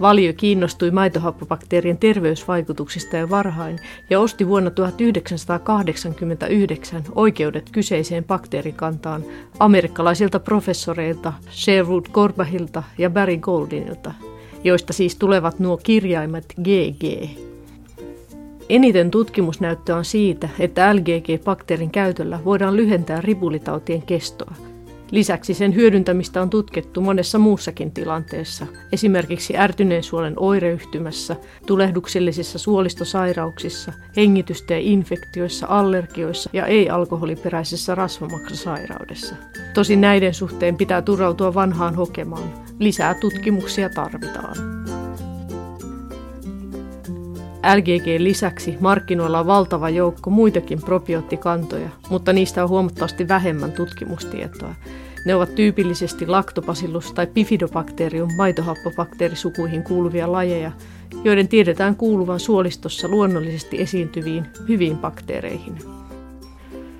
Valio 0.00 0.32
kiinnostui 0.36 0.90
maitohappobakteerien 0.90 1.98
terveysvaikutuksista 1.98 3.16
jo 3.16 3.30
varhain 3.30 3.78
ja 4.10 4.20
osti 4.20 4.48
vuonna 4.48 4.70
1989 4.70 7.02
oikeudet 7.14 7.70
kyseiseen 7.72 8.24
bakteerikantaan 8.24 9.24
amerikkalaisilta 9.58 10.40
professoreilta 10.40 11.32
Sherwood 11.50 12.04
Corbahilta 12.12 12.82
ja 12.98 13.10
Barry 13.10 13.36
Goldinilta, 13.36 14.14
joista 14.64 14.92
siis 14.92 15.16
tulevat 15.16 15.58
nuo 15.58 15.76
kirjaimet 15.76 16.54
GG. 16.62 17.30
Eniten 18.68 19.10
tutkimusnäyttöä 19.10 19.96
on 19.96 20.04
siitä, 20.04 20.48
että 20.58 20.94
LGG-bakteerin 20.94 21.90
käytöllä 21.90 22.40
voidaan 22.44 22.76
lyhentää 22.76 23.20
ripulitautien 23.20 24.02
kestoa– 24.02 24.54
Lisäksi 25.10 25.54
sen 25.54 25.74
hyödyntämistä 25.74 26.42
on 26.42 26.50
tutkittu 26.50 27.00
monessa 27.00 27.38
muussakin 27.38 27.92
tilanteessa, 27.92 28.66
esimerkiksi 28.92 29.56
ärtyneen 29.56 30.02
suolen 30.02 30.34
oireyhtymässä, 30.36 31.36
tulehduksellisissa 31.66 32.58
suolistosairauksissa, 32.58 33.92
hengityste-infektioissa, 34.16 35.66
allergioissa 35.68 36.50
ja 36.52 36.66
ei-alkoholiperäisessä 36.66 37.94
rasvamaksasairaudessa. 37.94 39.34
Tosin 39.74 40.00
näiden 40.00 40.34
suhteen 40.34 40.76
pitää 40.76 41.02
turautua 41.02 41.54
vanhaan 41.54 41.94
hokemaan. 41.94 42.52
Lisää 42.78 43.14
tutkimuksia 43.14 43.88
tarvitaan. 43.88 44.56
LGG 47.76 48.06
lisäksi 48.18 48.76
markkinoilla 48.80 49.40
on 49.40 49.46
valtava 49.46 49.90
joukko 49.90 50.30
muitakin 50.30 50.82
probioottikantoja, 50.82 51.88
mutta 52.10 52.32
niistä 52.32 52.62
on 52.62 52.68
huomattavasti 52.68 53.28
vähemmän 53.28 53.72
tutkimustietoa. 53.72 54.74
Ne 55.26 55.34
ovat 55.34 55.54
tyypillisesti 55.54 56.26
Lactobacillus 56.26 57.12
tai 57.12 57.26
Bifidobacterium 57.26 58.28
maitohappobakteerisukuihin 58.36 59.82
kuuluvia 59.82 60.32
lajeja, 60.32 60.72
joiden 61.24 61.48
tiedetään 61.48 61.96
kuuluvan 61.96 62.40
suolistossa 62.40 63.08
luonnollisesti 63.08 63.80
esiintyviin 63.80 64.46
hyviin 64.68 64.98
bakteereihin. 64.98 65.97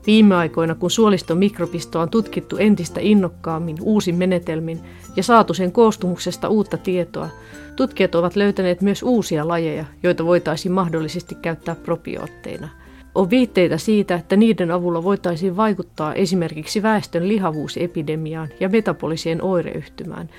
Viime 0.08 0.34
aikoina, 0.34 0.74
kun 0.74 0.90
suoliston 0.90 1.38
mikrobistoa 1.38 2.02
on 2.02 2.10
tutkittu 2.10 2.56
entistä 2.56 3.00
innokkaammin 3.02 3.76
uusin 3.82 4.14
menetelmin 4.14 4.80
ja 5.16 5.22
saatu 5.22 5.54
sen 5.54 5.72
koostumuksesta 5.72 6.48
uutta 6.48 6.76
tietoa, 6.76 7.28
tutkijat 7.76 8.14
ovat 8.14 8.36
löytäneet 8.36 8.80
myös 8.80 9.02
uusia 9.02 9.48
lajeja, 9.48 9.84
joita 10.02 10.24
voitaisiin 10.24 10.72
mahdollisesti 10.72 11.34
käyttää 11.34 11.74
probiootteina. 11.74 12.68
On 13.14 13.30
viitteitä 13.30 13.78
siitä, 13.78 14.14
että 14.14 14.36
niiden 14.36 14.70
avulla 14.70 15.04
voitaisiin 15.04 15.56
vaikuttaa 15.56 16.14
esimerkiksi 16.14 16.82
väestön 16.82 17.28
lihavuusepidemiaan 17.28 18.48
ja 18.60 18.68
metaboliseen 18.68 19.42
oireyhtymään. 19.42 20.30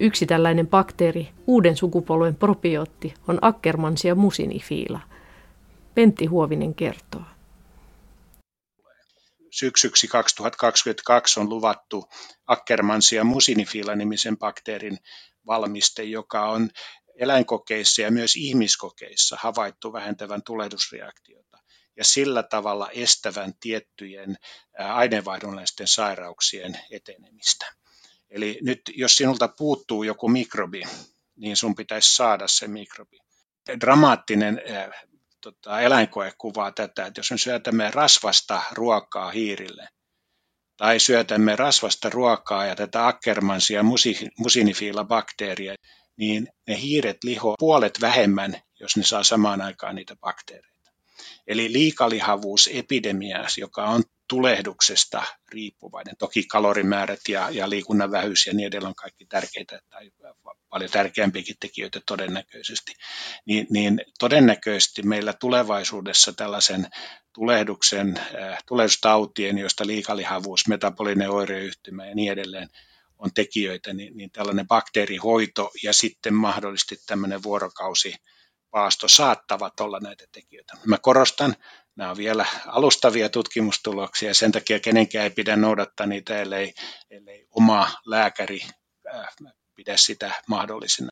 Yksi 0.00 0.26
tällainen 0.26 0.66
bakteeri, 0.66 1.28
uuden 1.46 1.76
sukupolven 1.76 2.34
probiootti, 2.34 3.14
on 3.28 3.38
Ackermansia 3.42 4.14
musinifiila. 4.14 5.00
Pentti 5.94 6.26
Huovinen 6.26 6.74
kertoo 6.74 7.22
syksyksi 9.58 10.08
2022 10.08 11.40
on 11.40 11.48
luvattu 11.48 12.08
Ackermansia 12.46 13.24
musinifila-nimisen 13.24 14.38
bakteerin 14.38 14.98
valmiste, 15.46 16.02
joka 16.02 16.48
on 16.48 16.70
eläinkokeissa 17.18 18.02
ja 18.02 18.10
myös 18.10 18.36
ihmiskokeissa 18.36 19.36
havaittu 19.40 19.92
vähentävän 19.92 20.42
tulehdusreaktiota 20.42 21.58
ja 21.96 22.04
sillä 22.04 22.42
tavalla 22.42 22.90
estävän 22.90 23.52
tiettyjen 23.60 24.36
aineenvaihdunnaisten 24.78 25.86
sairauksien 25.86 26.78
etenemistä. 26.90 27.66
Eli 28.30 28.58
nyt 28.62 28.80
jos 28.94 29.16
sinulta 29.16 29.48
puuttuu 29.48 30.02
joku 30.02 30.28
mikrobi, 30.28 30.82
niin 31.36 31.56
sun 31.56 31.74
pitäisi 31.74 32.14
saada 32.14 32.48
se 32.48 32.68
mikrobi. 32.68 33.18
Dramaattinen 33.80 34.62
tota, 35.44 35.80
eläinkoe 35.80 36.32
kuvaa 36.38 36.72
tätä, 36.72 37.06
että 37.06 37.18
jos 37.18 37.30
me 37.30 37.38
syötämme 37.38 37.90
rasvasta 37.90 38.62
ruokaa 38.72 39.30
hiirille, 39.30 39.88
tai 40.76 41.00
syötämme 41.00 41.56
rasvasta 41.56 42.10
ruokaa 42.10 42.66
ja 42.66 42.76
tätä 42.76 43.06
Ackermansia 43.06 43.82
musinifiila 44.38 45.04
bakteeria, 45.04 45.74
niin 46.16 46.48
ne 46.68 46.80
hiiret 46.80 47.24
liho 47.24 47.54
puolet 47.58 48.00
vähemmän, 48.00 48.62
jos 48.80 48.96
ne 48.96 49.02
saa 49.02 49.22
samaan 49.22 49.60
aikaan 49.62 49.94
niitä 49.94 50.16
bakteereita. 50.16 50.90
Eli 51.46 51.72
liikalihavuusepidemia, 51.72 53.44
joka 53.58 53.84
on 53.84 54.02
tulehduksesta 54.28 55.22
riippuvainen. 55.48 56.16
Toki 56.18 56.44
kalorimäärät 56.44 57.20
ja, 57.28 57.50
ja 57.50 57.70
liikunnan 57.70 58.10
vähyys 58.10 58.46
ja 58.46 58.54
niin 58.54 58.66
edelleen 58.66 58.88
on 58.88 58.94
kaikki 58.94 59.26
tärkeitä 59.26 59.80
tai 59.90 60.10
paljon 60.68 60.90
tärkeämpiäkin 60.90 61.56
tekijöitä 61.60 62.00
todennäköisesti. 62.06 62.92
Niin, 63.46 63.66
niin 63.70 64.00
todennäköisesti 64.18 65.02
meillä 65.02 65.32
tulevaisuudessa 65.32 66.32
tällaisen 66.32 66.86
tulehduksen, 67.32 68.18
äh, 68.18 68.58
tulehdustautien, 68.66 69.58
joista 69.58 69.86
liikalihavuus, 69.86 70.68
metabolinen 70.68 71.30
oireyhtymä 71.30 72.06
ja 72.06 72.14
niin 72.14 72.32
edelleen 72.32 72.68
on 73.18 73.30
tekijöitä, 73.34 73.92
niin, 73.92 74.16
niin 74.16 74.30
tällainen 74.30 74.68
bakteerihoito 74.68 75.70
ja 75.82 75.92
sitten 75.92 76.34
mahdollisesti 76.34 76.96
tämmöinen 77.06 77.42
vuorokausi 77.42 78.14
paasto 78.70 79.08
saattavat 79.08 79.80
olla 79.80 80.00
näitä 80.00 80.24
tekijöitä. 80.32 80.76
Mä 80.86 80.98
korostan, 80.98 81.56
nämä 81.96 82.10
on 82.10 82.16
vielä 82.16 82.46
alustavia 82.66 83.28
tutkimustuloksia 83.28 84.30
ja 84.30 84.34
sen 84.34 84.52
takia 84.52 84.80
kenenkään 84.80 85.24
ei 85.24 85.30
pidä 85.30 85.56
noudattaa 85.56 86.06
niitä, 86.06 86.38
ellei, 86.38 86.74
ellei 87.10 87.46
oma 87.50 87.88
lääkäri 88.06 88.60
äh, 89.14 89.28
pidä 89.74 89.96
sitä 89.96 90.30
mahdollisena. 90.48 91.08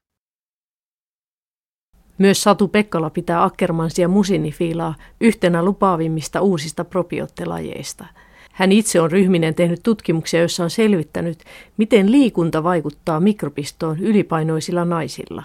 Myös 2.19 2.43
Satu 2.43 2.69
Pekkala 2.69 3.11
pitää 3.11 3.45
Ackermansia 3.45 4.09
musinifiilaa 4.09 4.95
yhtenä 5.21 5.63
lupaavimmista 5.63 6.41
uusista 6.41 6.85
probioottelajeista. 6.85 8.05
Hän 8.53 8.73
itse 8.73 9.01
on 9.01 9.11
ryhminen 9.11 9.55
tehnyt 9.55 9.81
tutkimuksia, 9.83 10.41
joissa 10.41 10.65
on 10.65 10.71
selvittänyt, 10.71 11.45
miten 11.77 12.13
liikunta 12.13 12.63
vaikuttaa 12.63 13.21
mikrobistoon 13.21 14.01
ylipainoisilla 14.01 14.85
naisilla. 14.85 15.43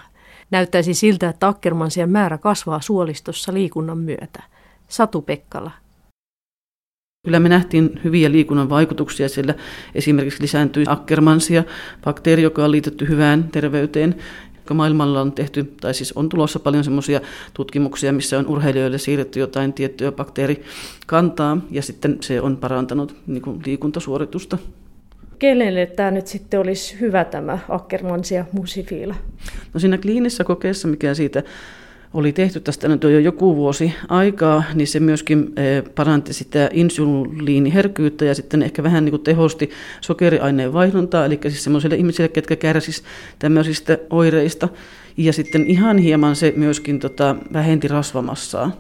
Näyttäisi 0.52 0.94
siltä, 0.94 1.30
että 1.30 1.48
Ackermansien 1.48 2.10
määrä 2.10 2.38
kasvaa 2.38 2.82
suolistossa 2.82 3.54
liikunnan 3.54 3.98
myötä. 3.98 4.44
Satu 4.88 5.22
Pekkala. 5.22 5.72
Kyllä 7.26 7.40
me 7.40 7.50
nähtiin 7.50 8.00
hyviä 8.04 8.32
liikunnan 8.32 8.70
vaikutuksia, 8.70 9.30
sillä 9.30 9.56
esimerkiksi 9.96 10.42
lisääntyi 10.42 10.86
Ackermansia, 10.88 11.64
bakteeri, 12.04 12.44
joka 12.44 12.66
on 12.66 12.72
liitetty 12.72 13.08
hyvään 13.08 13.44
terveyteen. 13.52 14.16
Maailmalla 14.74 15.22
on 15.22 15.32
tehty, 15.32 15.74
tai 15.82 15.94
siis 15.94 16.14
on 16.14 16.30
tulossa 16.30 16.60
paljon 16.60 16.84
semmoisia 16.84 17.22
tutkimuksia, 17.54 18.14
missä 18.14 18.40
on 18.40 18.48
urheilijoille 18.48 18.98
siirretty 18.98 19.40
jotain 19.40 19.74
tiettyä 19.74 20.12
bakteerikantaa, 20.12 21.58
ja 21.72 21.82
sitten 21.82 22.18
se 22.22 22.42
on 22.42 22.58
parantanut 22.58 23.16
niin 23.28 23.42
kuin 23.42 23.62
liikuntasuoritusta. 23.66 24.58
Kenelle 25.40 25.86
tämä 25.86 26.12
nyt 26.12 26.28
sitten 26.28 26.60
olisi 26.60 27.00
hyvä 27.00 27.24
tämä 27.24 27.60
Ackermansia 27.70 28.46
musifiila? 28.52 29.16
No 29.74 29.80
siinä 29.80 29.98
kliinisessä 29.98 30.44
kokeessa, 30.44 30.88
mikä 30.88 31.14
siitä 31.14 31.44
oli 32.18 32.34
tehty 32.34 32.60
tästä 32.60 32.88
nyt 32.88 33.04
jo 33.04 33.20
joku 33.20 33.56
vuosi 33.56 33.94
aikaa, 34.08 34.64
niin 34.74 34.88
se 34.88 35.00
myöskin 35.00 35.54
eh, 35.56 35.84
paranti 35.96 36.34
sitä 36.34 36.70
insuliiniherkkyyttä 36.74 38.26
ja 38.26 38.36
sitten 38.36 38.64
ehkä 38.64 38.84
vähän 38.84 39.06
niin 39.06 39.12
kuin 39.12 39.24
tehosti 39.24 39.70
sokeriaineen 40.02 40.74
vaihduntaa, 40.74 41.26
eli 41.26 41.40
siis 41.42 41.64
sellaisille 41.64 41.96
ihmisille, 41.96 42.30
ketkä 42.30 42.56
kärsisivät 42.56 43.10
tämmöisistä 43.40 43.98
oireista. 44.10 44.70
Ja 45.18 45.34
sitten 45.34 45.66
ihan 45.66 45.98
hieman 45.98 46.36
se 46.36 46.54
myöskin 46.56 47.00
tota, 47.00 47.36
vähenti 47.54 47.88
rasvamassaa. 47.88 48.72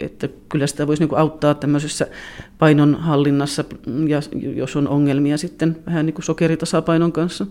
Että 0.00 0.28
kyllä 0.48 0.66
sitä 0.66 0.86
voisi 0.86 1.02
niin 1.02 1.08
kuin 1.08 1.18
auttaa 1.18 1.54
tämmöisessä 1.54 2.06
painonhallinnassa, 2.58 3.64
ja 4.06 4.20
jos 4.54 4.76
on 4.76 4.88
ongelmia 4.88 5.38
sitten 5.38 5.76
vähän 5.86 6.06
niin 6.06 6.14
kuin 6.14 6.24
sokeritasapainon 6.24 7.12
kanssa. 7.12 7.46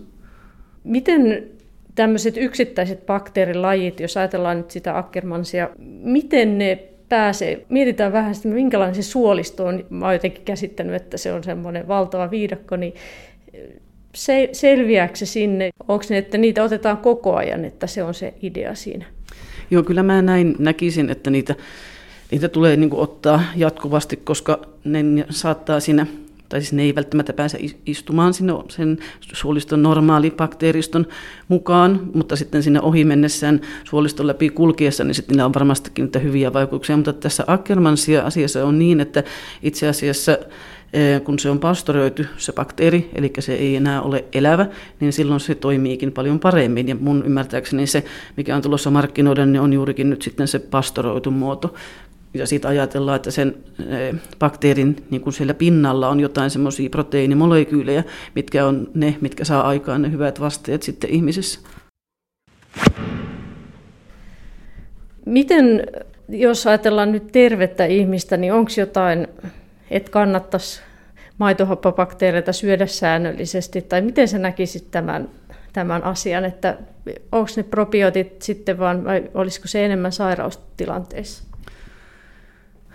Miten 0.84 1.42
tämmöiset 1.98 2.36
yksittäiset 2.36 3.06
bakteerilajit, 3.06 4.00
jos 4.00 4.16
ajatellaan 4.16 4.56
nyt 4.56 4.70
sitä 4.70 4.98
Ackermansia, 4.98 5.70
miten 6.02 6.58
ne 6.58 6.78
pääsee, 7.08 7.66
mietitään 7.68 8.12
vähän 8.12 8.34
sitä, 8.34 8.48
minkälainen 8.48 8.94
se 8.94 9.02
suolisto 9.02 9.66
on. 9.66 9.86
Mä 9.90 10.04
oon 10.04 10.14
jotenkin 10.14 10.44
käsittänyt, 10.44 10.94
että 10.94 11.16
se 11.16 11.32
on 11.32 11.44
semmoinen 11.44 11.88
valtava 11.88 12.30
viidakko, 12.30 12.76
niin 12.76 12.94
se, 14.14 14.48
selviääkö 14.52 15.16
se 15.16 15.26
sinne? 15.26 15.70
Onko 15.88 16.04
ne, 16.10 16.18
että 16.18 16.38
niitä 16.38 16.64
otetaan 16.64 16.96
koko 16.96 17.36
ajan, 17.36 17.64
että 17.64 17.86
se 17.86 18.02
on 18.02 18.14
se 18.14 18.34
idea 18.42 18.74
siinä? 18.74 19.04
Joo, 19.70 19.82
kyllä 19.82 20.02
mä 20.02 20.22
näin 20.22 20.56
näkisin, 20.58 21.10
että 21.10 21.30
niitä, 21.30 21.54
niitä 22.30 22.48
tulee 22.48 22.76
niin 22.76 22.94
ottaa 22.94 23.42
jatkuvasti, 23.56 24.16
koska 24.16 24.60
ne 24.84 25.02
saattaa 25.30 25.80
siinä 25.80 26.06
tai 26.48 26.60
siis 26.60 26.72
ne 26.72 26.82
ei 26.82 26.94
välttämättä 26.94 27.32
pääse 27.32 27.58
istumaan 27.86 28.34
sinne 28.34 28.52
sen 28.68 28.98
suoliston 29.32 29.82
normaali 29.82 30.30
bakteeriston 30.30 31.06
mukaan, 31.48 32.10
mutta 32.14 32.36
sitten 32.36 32.62
sinne 32.62 32.80
ohi 32.80 33.04
mennessään 33.04 33.60
suoliston 33.84 34.26
läpi 34.26 34.50
kulkiessa, 34.50 35.04
niin 35.04 35.14
sitten 35.14 35.34
niillä 35.34 35.46
on 35.46 35.54
varmastikin 35.54 36.04
niitä 36.04 36.18
hyviä 36.18 36.52
vaikutuksia. 36.52 36.96
Mutta 36.96 37.12
tässä 37.12 37.44
Ackermansia 37.46 38.22
asiassa 38.22 38.64
on 38.64 38.78
niin, 38.78 39.00
että 39.00 39.24
itse 39.62 39.88
asiassa 39.88 40.38
eh, 40.92 41.22
kun 41.22 41.38
se 41.38 41.50
on 41.50 41.58
pastoroitu, 41.58 42.22
se 42.36 42.52
bakteeri, 42.52 43.10
eli 43.14 43.32
se 43.38 43.54
ei 43.54 43.76
enää 43.76 44.02
ole 44.02 44.24
elävä, 44.32 44.66
niin 45.00 45.12
silloin 45.12 45.40
se 45.40 45.54
toimiikin 45.54 46.12
paljon 46.12 46.40
paremmin. 46.40 46.88
Ja 46.88 46.96
mun 47.00 47.22
ymmärtääkseni 47.26 47.86
se, 47.86 48.04
mikä 48.36 48.56
on 48.56 48.62
tulossa 48.62 48.90
markkinoiden, 48.90 49.52
niin 49.52 49.60
on 49.60 49.72
juurikin 49.72 50.10
nyt 50.10 50.22
sitten 50.22 50.48
se 50.48 50.58
pastoroitu 50.58 51.30
muoto, 51.30 51.74
ja 52.34 52.46
sitten 52.46 52.70
ajatellaan, 52.70 53.16
että 53.16 53.30
sen 53.30 53.54
eh, 53.88 54.14
bakteerin 54.38 54.96
niin 55.10 55.20
kuin 55.20 55.32
siellä 55.32 55.54
pinnalla 55.54 56.08
on 56.08 56.20
jotain 56.20 56.50
semmoisia 56.50 56.90
proteiinimolekyylejä, 56.90 58.04
mitkä 58.34 58.66
on 58.66 58.90
ne, 58.94 59.16
mitkä 59.20 59.44
saa 59.44 59.68
aikaan 59.68 60.02
ne 60.02 60.10
hyvät 60.10 60.40
vasteet 60.40 60.82
sitten 60.82 61.10
ihmisissä. 61.10 61.60
Miten, 65.26 65.86
jos 66.28 66.66
ajatellaan 66.66 67.12
nyt 67.12 67.32
tervettä 67.32 67.84
ihmistä, 67.84 68.36
niin 68.36 68.52
onko 68.52 68.70
jotain, 68.76 69.28
että 69.90 70.10
kannattaisi 70.10 70.80
maitohappabakteereita 71.38 72.52
syödä 72.52 72.86
säännöllisesti, 72.86 73.82
tai 73.82 74.00
miten 74.00 74.28
sä 74.28 74.38
näkisit 74.38 74.90
tämän, 74.90 75.28
tämän 75.72 76.04
asian, 76.04 76.44
että 76.44 76.78
onko 77.32 77.50
ne 77.56 77.62
probiotit 77.62 78.42
sitten 78.42 78.78
vaan, 78.78 79.04
vai 79.04 79.30
olisiko 79.34 79.68
se 79.68 79.84
enemmän 79.84 80.12
sairaustilanteissa? 80.12 81.47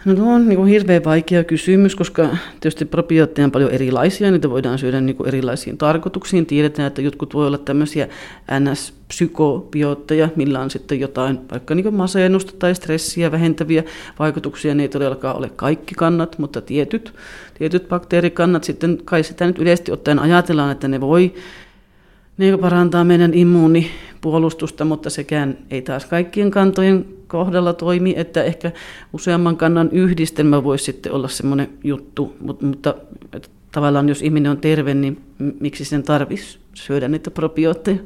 No 0.05 0.15
tuo 0.15 0.33
on 0.33 0.49
niin 0.49 0.57
kuin 0.57 0.69
hirveän 0.69 1.03
vaikea 1.03 1.43
kysymys, 1.43 1.95
koska 1.95 2.29
tietysti 2.59 2.85
probiootteja 2.85 3.45
on 3.45 3.51
paljon 3.51 3.71
erilaisia, 3.71 4.31
niitä 4.31 4.49
voidaan 4.49 4.79
syödä 4.79 5.01
niin 5.01 5.15
kuin 5.15 5.27
erilaisiin 5.27 5.77
tarkoituksiin. 5.77 6.45
Tiedetään, 6.45 6.87
että 6.87 7.01
jotkut 7.01 7.33
voi 7.33 7.47
olla 7.47 7.57
tämmöisiä 7.57 8.07
NS-psykobiotteja, 8.51 10.29
millä 10.35 10.59
on 10.59 10.69
sitten 10.69 10.99
jotain 10.99 11.39
vaikka 11.51 11.75
niin 11.75 11.83
kuin 11.83 11.95
masennusta 11.95 12.53
tai 12.59 12.75
stressiä 12.75 13.31
vähentäviä 13.31 13.83
vaikutuksia. 14.19 14.75
Ne 14.75 14.83
ei 14.83 14.89
todellakaan 14.89 15.37
ole 15.37 15.49
kaikki 15.55 15.95
kannat, 15.95 16.39
mutta 16.39 16.61
tietyt, 16.61 17.13
tietyt 17.53 17.87
bakteerikannat 17.87 18.63
sitten 18.63 18.99
kai 19.05 19.23
sitä 19.23 19.47
nyt 19.47 19.59
yleisesti 19.59 19.91
ottaen 19.91 20.19
ajatellaan, 20.19 20.71
että 20.71 20.87
ne 20.87 21.01
voi 21.01 21.33
ne 22.37 22.57
parantaa 22.57 23.03
meidän 23.03 23.33
immuunipuolustusta, 23.33 24.85
mutta 24.85 25.09
sekään 25.09 25.57
ei 25.71 25.81
taas 25.81 26.05
kaikkien 26.05 26.51
kantojen 26.51 27.05
kohdalla 27.27 27.73
toimi, 27.73 28.13
että 28.17 28.43
ehkä 28.43 28.71
useamman 29.13 29.57
kannan 29.57 29.89
yhdistelmä 29.91 30.63
voisi 30.63 30.85
sitten 30.85 31.11
olla 31.11 31.27
semmoinen 31.27 31.69
juttu, 31.83 32.35
mutta, 32.39 32.65
mutta 32.65 32.95
tavallaan 33.71 34.09
jos 34.09 34.21
ihminen 34.21 34.51
on 34.51 34.57
terve, 34.57 34.93
niin 34.93 35.21
miksi 35.59 35.85
sen 35.85 36.03
tarvitsisi 36.03 36.59
syödä 36.73 37.07
niitä 37.07 37.31
probiootteja? 37.31 37.97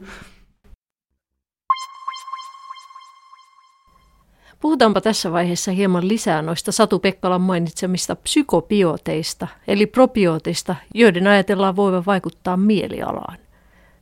Puhutaanpa 4.59 5.01
tässä 5.01 5.31
vaiheessa 5.31 5.71
hieman 5.71 6.07
lisää 6.07 6.41
noista 6.41 6.71
Satu 6.71 6.99
Pekkalan 6.99 7.41
mainitsemista 7.41 8.15
psykobioteista, 8.15 9.47
eli 9.67 9.85
probioteista, 9.85 10.75
joiden 10.93 11.27
ajatellaan 11.27 11.75
voivan 11.75 12.05
vaikuttaa 12.05 12.57
mielialaan. 12.57 13.37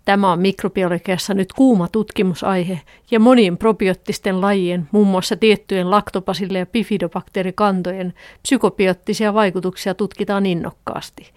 Tämä 0.06 0.32
on 0.32 0.39
mikrobiologiassa 0.39 1.34
nyt 1.34 1.54
kuuma 1.54 1.88
tutkimusaihe 1.88 2.82
ja 3.12 3.20
monien 3.20 3.58
probioottisten 3.58 4.41
lajien, 4.41 4.88
muun 4.91 5.08
muassa 5.08 5.36
tiettyjen 5.36 5.91
laktopasille 5.91 6.60
ja 6.60 6.65
bifidobakteerikantojen 6.65 8.13
psykobiottisia 8.41 9.34
vaikutuksia 9.34 9.94
tutkitaan 9.94 10.46
innokkaasti. 10.46 11.32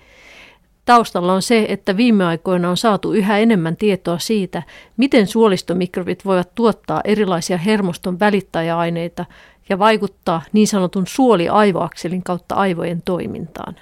Taustalla 0.84 1.32
on 1.32 1.42
se, 1.42 1.66
että 1.68 1.96
viime 1.96 2.24
aikoina 2.24 2.70
on 2.70 2.76
saatu 2.76 3.12
yhä 3.12 3.38
enemmän 3.38 3.76
tietoa 3.76 4.18
siitä, 4.18 4.62
miten 4.96 5.26
suolistomikrobit 5.26 6.24
voivat 6.24 6.54
tuottaa 6.54 7.00
erilaisia 7.04 7.56
hermoston 7.56 8.20
välittäjäaineita 8.20 9.24
ja 9.68 9.78
vaikuttaa 9.78 10.42
niin 10.52 10.66
sanotun 10.66 11.06
suoli-aivoakselin 11.06 12.22
kautta 12.22 12.54
aivojen 12.54 13.02
toimintaan. 13.04 13.76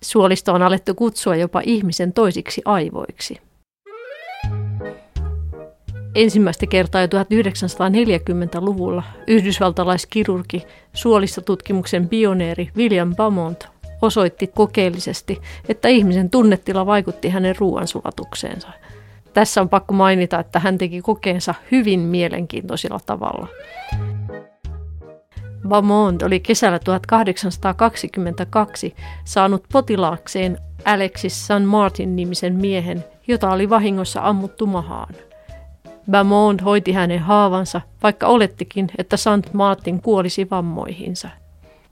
Suolisto 0.00 0.52
on 0.52 0.62
alettu 0.62 0.94
kutsua 0.94 1.36
jopa 1.36 1.62
ihmisen 1.64 2.12
toisiksi 2.12 2.62
aivoiksi. 2.64 3.40
Ensimmäistä 6.14 6.66
kertaa 6.66 7.00
jo 7.00 7.06
1940-luvulla 7.06 9.02
yhdysvaltalaiskirurgi, 9.26 10.62
suolistotutkimuksen 10.92 12.08
pioneeri 12.08 12.70
William 12.76 13.16
Beaumont 13.16 13.68
osoitti 14.02 14.46
kokeellisesti, 14.46 15.40
että 15.68 15.88
ihmisen 15.88 16.30
tunnetila 16.30 16.86
vaikutti 16.86 17.28
hänen 17.28 17.54
ruoansulatukseensa. 17.58 18.68
Tässä 19.34 19.60
on 19.60 19.68
pakko 19.68 19.94
mainita, 19.94 20.40
että 20.40 20.58
hän 20.58 20.78
teki 20.78 21.02
kokeensa 21.02 21.54
hyvin 21.70 22.00
mielenkiintoisella 22.00 23.00
tavalla. 23.06 23.48
Beaumont 25.68 26.22
oli 26.22 26.40
kesällä 26.40 26.78
1822 26.78 28.94
saanut 29.24 29.64
potilaakseen 29.72 30.58
Alexis 30.84 31.46
San 31.46 31.62
Martin 31.62 32.16
nimisen 32.16 32.54
miehen, 32.54 33.04
jota 33.28 33.50
oli 33.50 33.70
vahingossa 33.70 34.20
ammuttu 34.22 34.66
mahaan. 34.66 35.14
Beaumont 36.10 36.64
hoiti 36.64 36.92
hänen 36.92 37.20
haavansa, 37.20 37.80
vaikka 38.02 38.26
olettikin, 38.26 38.90
että 38.98 39.16
Sant 39.16 39.54
Martin 39.54 40.02
kuolisi 40.02 40.50
vammoihinsa. 40.50 41.28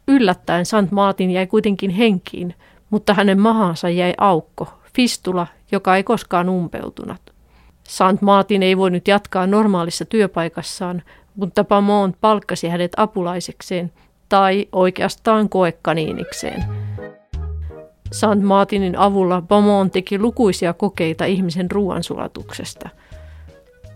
Yllättäen 0.09 0.67
Sant 0.67 0.91
Martin 0.91 1.31
jäi 1.31 1.47
kuitenkin 1.47 1.91
henkiin, 1.91 2.55
mutta 2.91 3.15
hänen 3.15 3.41
mahansa 3.41 3.89
jäi 3.89 4.15
aukko, 4.19 4.69
fistula, 4.95 5.47
joka 5.73 5.97
ei 5.97 6.03
koskaan 6.03 6.49
umpeutunut. 6.49 7.21
Sant 7.89 8.23
Martin 8.23 8.63
ei 8.63 8.77
voinut 8.77 9.09
jatkaa 9.09 9.47
normaalissa 9.47 10.05
työpaikassaan, 10.05 11.03
mutta 11.37 11.65
Beaumont 11.65 12.17
palkkasi 12.21 12.69
hänet 12.69 12.93
apulaisekseen, 12.97 13.93
tai 14.29 14.67
oikeastaan 14.73 15.49
koekaniinikseen. 15.49 16.65
Sant 18.13 18.43
Martinin 18.43 18.99
avulla 18.99 19.43
Beaumont 19.43 19.93
teki 19.93 20.19
lukuisia 20.19 20.73
kokeita 20.73 21.25
ihmisen 21.25 21.71
ruoansulatuksesta– 21.71 22.89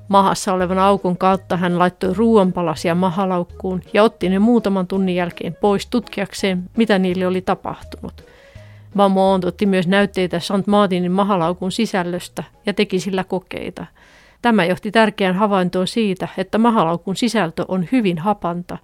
Mahassa 0.08 0.52
olevan 0.52 0.78
aukon 0.78 1.16
kautta 1.16 1.56
hän 1.56 1.78
laittoi 1.78 2.14
ruoanpalasia 2.14 2.94
mahalaukkuun 2.94 3.82
ja 3.92 4.02
otti 4.02 4.28
ne 4.28 4.38
muutaman 4.38 4.86
tunnin 4.86 5.14
jälkeen 5.14 5.56
pois 5.60 5.86
tutkiakseen, 5.86 6.62
mitä 6.76 6.98
niille 6.98 7.26
oli 7.26 7.40
tapahtunut. 7.40 8.24
Beaumont 8.96 9.44
otti 9.44 9.66
myös 9.66 9.88
näytteitä 9.88 10.40
St. 10.40 10.66
Martinin 10.66 11.12
mahalaukun 11.12 11.72
sisällöstä 11.72 12.44
ja 12.66 12.74
teki 12.74 13.00
sillä 13.00 13.24
kokeita. 13.24 13.86
Tämä 14.42 14.64
johti 14.64 14.90
tärkeään 14.90 15.34
havaintoon 15.34 15.86
siitä, 15.86 16.28
että 16.38 16.58
mahalaukun 16.58 17.16
sisältö 17.16 17.64
on 17.68 17.88
hyvin 17.92 18.18
hapanta, 18.18 18.78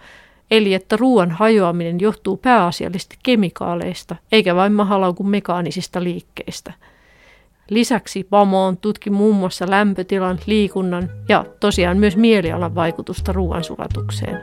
eli 0.50 0.74
että 0.74 0.96
ruoan 0.96 1.30
hajoaminen 1.30 2.00
johtuu 2.00 2.36
pääasiallisesti 2.36 3.16
kemikaaleista, 3.22 4.16
eikä 4.32 4.54
vain 4.54 4.72
mahalaukun 4.72 5.30
mekaanisista 5.30 6.04
liikkeistä– 6.04 6.72
Lisäksi 7.70 8.26
Baumon 8.30 8.76
tutki 8.76 9.10
muun 9.10 9.36
muassa 9.36 9.70
lämpötilan, 9.70 10.38
liikunnan 10.46 11.10
ja 11.28 11.44
tosiaan 11.60 11.98
myös 11.98 12.16
mielialan 12.16 12.74
vaikutusta 12.74 13.32
ruoansulatukseen. 13.32 14.42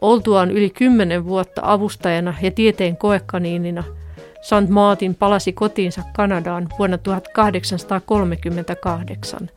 Oltuaan 0.00 0.50
yli 0.50 0.70
kymmenen 0.70 1.24
vuotta 1.24 1.60
avustajana 1.64 2.34
ja 2.42 2.50
tieteen 2.50 2.96
koekaniinina, 2.96 3.84
St. 4.42 4.68
Martin 4.68 5.14
palasi 5.14 5.52
kotiinsa 5.52 6.02
Kanadaan 6.16 6.68
vuonna 6.78 6.98
1838. 6.98 9.50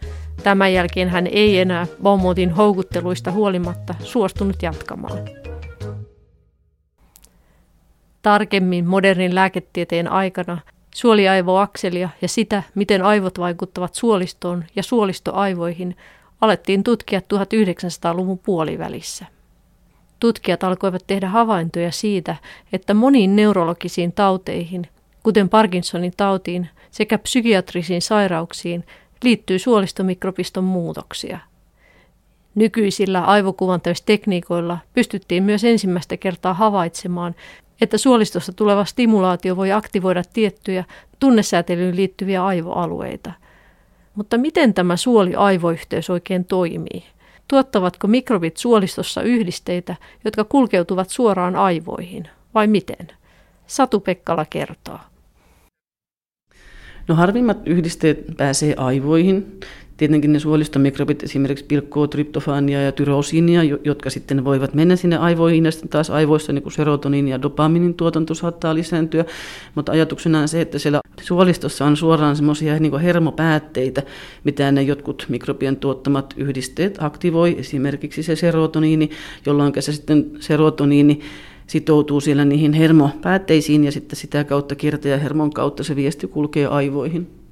Tämän 0.44 0.74
jälkeen 0.74 1.10
hän 1.10 1.28
ei 1.28 1.60
enää 1.60 1.88
Beaumontin 2.04 2.52
houkutteluista 2.52 3.32
huolimatta 3.32 3.96
suostunut 4.00 4.64
jatkamaan. 4.64 5.20
Tarkemmin 8.22 8.88
modernin 8.88 9.36
lääketieteen 9.36 10.12
aikana 10.12 10.58
Suoliaivoakselia 10.96 12.10
ja 12.22 12.28
sitä, 12.28 12.64
miten 12.76 13.02
aivot 13.02 13.40
vaikuttavat 13.40 13.96
suolistoon 13.96 14.64
ja 14.76 14.84
suolistoaivoihin, 14.84 15.98
alettiin 16.42 16.84
tutkia 16.84 17.20
1900-luvun 17.20 18.40
puolivälissä. 18.40 19.26
Tutkijat 20.20 20.64
alkoivat 20.64 21.04
tehdä 21.08 21.30
havaintoja 21.30 21.92
siitä, 21.92 22.36
että 22.74 22.94
moniin 22.94 23.36
neurologisiin 23.36 24.12
tauteihin, 24.12 24.88
kuten 25.24 25.50
Parkinsonin 25.50 26.14
tautiin 26.18 26.70
sekä 26.92 27.18
psykiatrisiin 27.18 28.02
sairauksiin, 28.02 28.84
liittyy 29.24 29.60
suolistomikropiston 29.60 30.64
muutoksia. 30.64 31.40
Nykyisillä 32.56 33.22
aivokuvantamistekniikoilla 33.22 34.78
pystyttiin 34.94 35.44
myös 35.44 35.64
ensimmäistä 35.64 36.18
kertaa 36.18 36.54
havaitsemaan, 36.54 37.36
että 37.84 37.98
suolistosta 37.98 38.54
tuleva 38.54 38.86
stimulaatio 38.86 39.56
voi 39.56 39.72
aktivoida 39.72 40.24
tiettyjä 40.34 40.84
tunnesäätelyyn 41.20 41.96
liittyviä 41.96 42.46
aivoalueita. 42.46 43.32
Mutta 44.16 44.38
miten 44.38 44.74
tämä 44.74 44.98
suoli-aivoyhteys 44.98 46.10
oikein 46.10 46.46
toimii? 46.46 47.04
Tuottavatko 47.48 48.08
mikrobit 48.08 48.58
suolistossa 48.58 49.22
yhdisteitä, 49.22 49.96
jotka 50.26 50.44
kulkeutuvat 50.44 51.10
suoraan 51.10 51.56
aivoihin, 51.56 52.28
vai 52.54 52.68
miten? 52.68 53.08
Satu 53.68 54.00
Pekkala 54.00 54.46
kertoo. 54.46 55.00
No 57.08 57.16
harvimmat 57.16 57.58
yhdisteet 57.66 58.26
pääsee 58.38 58.74
aivoihin 58.78 59.60
Tietenkin 59.98 60.34
ne 60.34 60.40
suolistomikrobit 60.40 61.24
esimerkiksi 61.24 61.66
pilkkoo 61.66 62.08
tryptofaania 62.08 62.82
ja 62.82 62.92
tyrosiinia, 62.92 63.64
jotka 63.84 64.10
sitten 64.10 64.46
voivat 64.46 64.74
mennä 64.74 64.96
sinne 64.96 65.18
aivoihin 65.18 65.66
ja 65.66 65.72
sitten 65.72 65.90
taas 65.90 66.10
aivoissa 66.10 66.54
niin 66.54 66.64
kuin 66.64 66.74
serotoniin 66.74 67.28
ja 67.28 67.42
dopaminin 67.42 67.94
tuotanto 67.94 68.34
saattaa 68.34 68.76
lisääntyä. 68.76 69.26
Mutta 69.76 69.92
ajatuksena 69.92 70.40
on 70.40 70.48
se, 70.48 70.62
että 70.62 70.80
siellä 70.80 71.00
suolistossa 71.22 71.86
on 71.86 71.98
suoraan 71.98 72.36
semmoisia 72.36 72.80
niin 72.80 73.00
hermopäätteitä, 73.00 74.04
mitä 74.44 74.72
ne 74.72 74.82
jotkut 74.82 75.26
mikrobien 75.30 75.76
tuottamat 75.76 76.34
yhdisteet 76.38 76.98
aktivoi, 77.00 77.56
esimerkiksi 77.60 78.24
se 78.24 78.36
serotoniini, 78.36 79.10
jolloin 79.46 79.74
se 79.80 79.92
sitten 79.94 80.32
serotoniini 80.40 81.20
sitoutuu 81.68 82.22
siellä 82.22 82.46
niihin 82.46 82.74
hermopäätteisiin 82.74 83.84
ja 83.84 83.92
sitten 83.92 84.16
sitä 84.16 84.44
kautta 84.44 84.76
hermon 85.22 85.54
kautta 85.54 85.84
se 85.84 85.96
viesti 85.96 86.28
kulkee 86.28 86.68
aivoihin. 86.68 87.43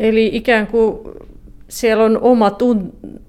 Eli 0.00 0.30
ikään 0.32 0.66
kuin 0.66 0.98
siellä 1.68 2.04
on 2.04 2.18
oma 2.20 2.56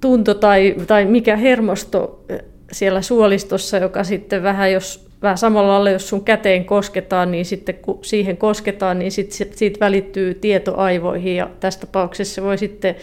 tunto 0.02 0.34
tai, 0.34 0.76
tai 0.88 1.06
mikä 1.06 1.36
hermosto 1.36 2.24
eh, 2.30 2.40
siellä 2.72 3.02
suolistossa, 3.02 3.78
joka 3.78 4.04
sitten 4.04 4.44
vähän, 4.44 4.72
jos 4.72 5.08
vähän 5.22 5.38
samalla 5.38 5.74
lailla, 5.74 5.90
jos 5.90 6.10
sun 6.10 6.24
käteen 6.24 6.66
kosketaan, 6.66 7.32
niin 7.32 7.46
sitten 7.46 7.76
kun 7.76 8.00
siihen 8.02 8.38
kosketaan, 8.38 9.00
niin 9.00 9.12
sitten 9.12 9.48
siitä 9.58 9.80
välittyy 9.80 10.34
tieto 10.34 10.78
aivoihin 10.78 11.36
ja 11.36 11.50
tässä 11.60 11.80
tapauksessa 11.80 12.36
se 12.36 12.44
voi 12.44 12.58
sitten 12.58 12.96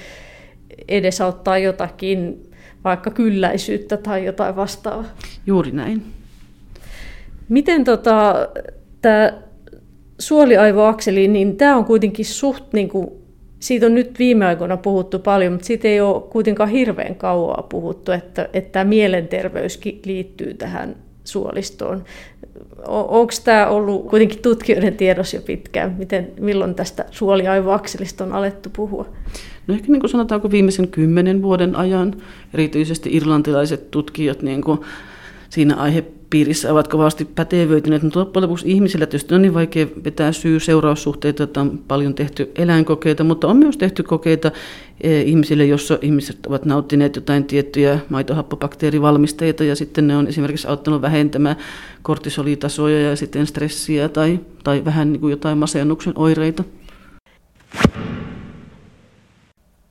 edesauttaa 0.89 1.59
jotakin, 1.59 2.51
vaikka 2.85 3.11
kylläisyyttä 3.11 3.97
tai 3.97 4.25
jotain 4.25 4.57
vastaavaa. 4.57 5.05
Juuri 5.47 5.71
näin. 5.71 6.03
Miten 7.49 7.85
tota, 7.85 8.49
tämä 9.03 9.33
suoliaivoakseli, 10.19 11.29
niin 11.29 11.57
tämä 11.57 11.77
on 11.77 11.85
kuitenkin 11.85 12.25
suht 12.25 12.73
niin 12.73 12.89
kuin 12.89 13.22
siitä 13.63 13.87
on 13.87 13.95
nyt 13.95 14.19
viime 14.19 14.47
aikoina 14.47 14.77
puhuttu 14.77 15.19
paljon, 15.19 15.53
mutta 15.53 15.67
siitä 15.67 15.89
ei 15.89 16.01
ole 16.01 16.23
kuitenkaan 16.23 16.69
hirveän 16.69 17.15
kauaa 17.15 17.67
puhuttu, 17.69 18.13
että, 18.13 18.49
että 18.53 18.85
mielenterveys 18.85 19.81
liittyy 20.05 20.55
tähän 20.55 20.97
suolistoon. 21.25 22.05
Onko 22.89 23.33
tämä 23.45 23.67
ollut 23.67 24.09
kuitenkin 24.09 24.43
tutkijoiden 24.43 24.97
tiedossa 24.97 25.37
jo 25.37 25.43
pitkään? 25.43 25.95
Miten, 25.99 26.33
milloin 26.41 26.75
tästä 26.75 27.05
suoliaivoakselista 27.11 28.25
on 28.25 28.33
alettu 28.33 28.69
puhua? 28.73 29.07
No 29.67 29.75
ehkä 29.75 29.93
niin 29.93 30.01
kuin 30.01 30.11
sanotaanko 30.11 30.51
viimeisen 30.51 30.89
kymmenen 30.89 31.43
vuoden 31.43 31.77
ajan 31.77 32.15
erityisesti 32.55 33.11
irlantilaiset 33.13 33.91
tutkijat 33.91 34.43
niin 34.43 34.63
kuin 34.63 34.81
siinä 35.53 35.77
aihepiirissä 35.77 36.73
ovat 36.73 36.89
kovasti 36.89 37.25
pätevöityneet, 37.25 38.03
mutta 38.03 38.21
loppujen 38.21 38.43
lopuksi 38.43 38.71
ihmisillä 38.71 39.07
tietysti 39.07 39.35
on 39.35 39.43
niin 39.43 39.55
vaikea 39.55 39.87
vetää 40.05 40.33
syy-seuraussuhteita, 40.33 41.45
että 41.45 41.61
on 41.61 41.79
paljon 41.89 42.15
tehty 42.15 42.51
eläinkokeita, 42.57 43.25
mutta 43.25 43.49
on 43.49 43.57
myös 43.57 43.77
tehty 43.77 44.03
kokeita 44.03 44.51
eh, 45.01 45.27
ihmisille, 45.27 45.65
jossa 45.65 45.99
ihmiset 46.03 46.47
ovat 46.47 46.65
nauttineet 46.65 47.17
jotain 47.17 47.45
tiettyjä 47.45 47.99
maitohappobakteerivalmisteita 48.09 49.65
ja 49.65 49.77
sitten 49.77 50.07
ne 50.07 50.17
on 50.17 50.27
esimerkiksi 50.27 50.69
auttanut 50.69 51.03
vähentämään 51.03 51.57
kortisolitasoja 52.03 53.01
ja 53.01 53.17
sitten 53.17 53.47
stressiä 53.47 54.09
tai, 54.09 54.41
tai 54.65 54.85
vähän 54.85 55.13
niin 55.13 55.21
kuin 55.21 55.31
jotain 55.31 55.59
masennuksen 55.59 56.13
oireita. 56.17 56.65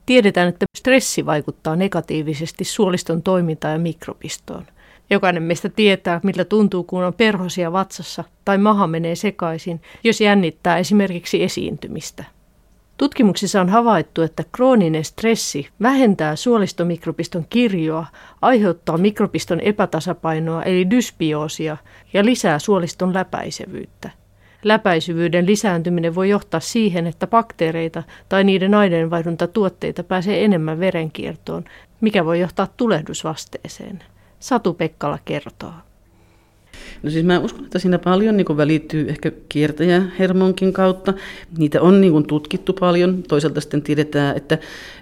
Tiedetään, 0.06 0.50
että 0.50 0.66
stressi 0.78 1.26
vaikuttaa 1.26 1.76
negatiivisesti 1.76 2.64
suoliston 2.64 3.24
toimintaan 3.24 3.74
ja 3.74 3.80
mikrobistoon. 3.80 4.66
Jokainen 5.12 5.44
meistä 5.44 5.70
tietää, 5.70 6.20
millä 6.24 6.46
tuntuu, 6.46 6.84
kun 6.84 7.04
on 7.04 7.14
perhosia 7.14 7.72
vatsassa 7.72 8.24
tai 8.46 8.58
maha 8.58 8.88
menee 8.88 9.16
sekaisin, 9.16 9.82
jos 10.04 10.22
jännittää 10.22 10.78
esimerkiksi 10.78 11.44
esiintymistä. 11.44 12.24
Tutkimuksissa 12.98 13.62
on 13.62 13.70
havaittu, 13.70 14.22
että 14.22 14.44
krooninen 14.52 15.04
stressi 15.04 15.68
vähentää 15.82 16.36
suolistomikropiston 16.36 17.46
kirjoa, 17.50 18.06
aiheuttaa 18.42 18.98
mikropiston 18.98 19.60
epätasapainoa 19.60 20.64
eli 20.64 20.90
dysbioosia 20.90 21.78
ja 22.14 22.26
lisää 22.26 22.60
suoliston 22.60 23.14
läpäisevyyttä. 23.14 24.10
Läpäisyvyyden 24.64 25.46
lisääntyminen 25.46 26.16
voi 26.16 26.30
johtaa 26.30 26.60
siihen, 26.60 27.08
että 27.08 27.28
bakteereita 27.28 28.04
tai 28.30 28.44
niiden 28.44 28.74
aineenvaihduntatuotteita 28.74 30.04
pääsee 30.04 30.46
enemmän 30.46 30.80
verenkiertoon, 30.80 31.64
mikä 32.02 32.26
voi 32.26 32.40
johtaa 32.40 32.68
tulehdusvasteeseen. 32.78 34.04
Satu 34.42 34.74
Pekkala 34.74 35.20
kertoo. 35.26 35.74
No 37.04 37.10
siis 37.10 37.26
mä 37.26 37.40
uskon, 37.40 37.64
että 37.64 37.80
siinä 37.80 38.00
paljon 38.00 38.38
niin 38.38 38.58
välittyy 38.58 39.10
ehkä 39.10 39.32
kiertäjähermonkin 39.50 40.74
kautta. 40.74 41.14
Niitä 41.58 41.82
on 41.82 42.02
niin 42.02 42.26
tutkittu 42.28 42.74
paljon. 42.74 43.24
Toisaalta 43.24 43.62
sitten 43.62 43.82
tiedetään, 43.82 44.38
että, 44.38 44.58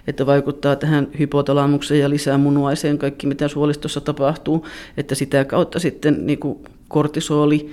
että 0.06 0.26
vaikuttaa 0.26 0.76
tähän 0.76 1.08
hypotalamukseen 1.18 2.00
ja 2.00 2.10
lisää 2.10 2.38
munuaiseen 2.38 2.98
kaikki, 2.98 3.26
mitä 3.26 3.48
suolistossa 3.48 4.00
tapahtuu. 4.00 4.66
Että 4.96 5.14
sitä 5.14 5.44
kautta 5.44 5.78
sitten 5.78 6.26
niin 6.26 6.40
kortisoli 6.88 7.70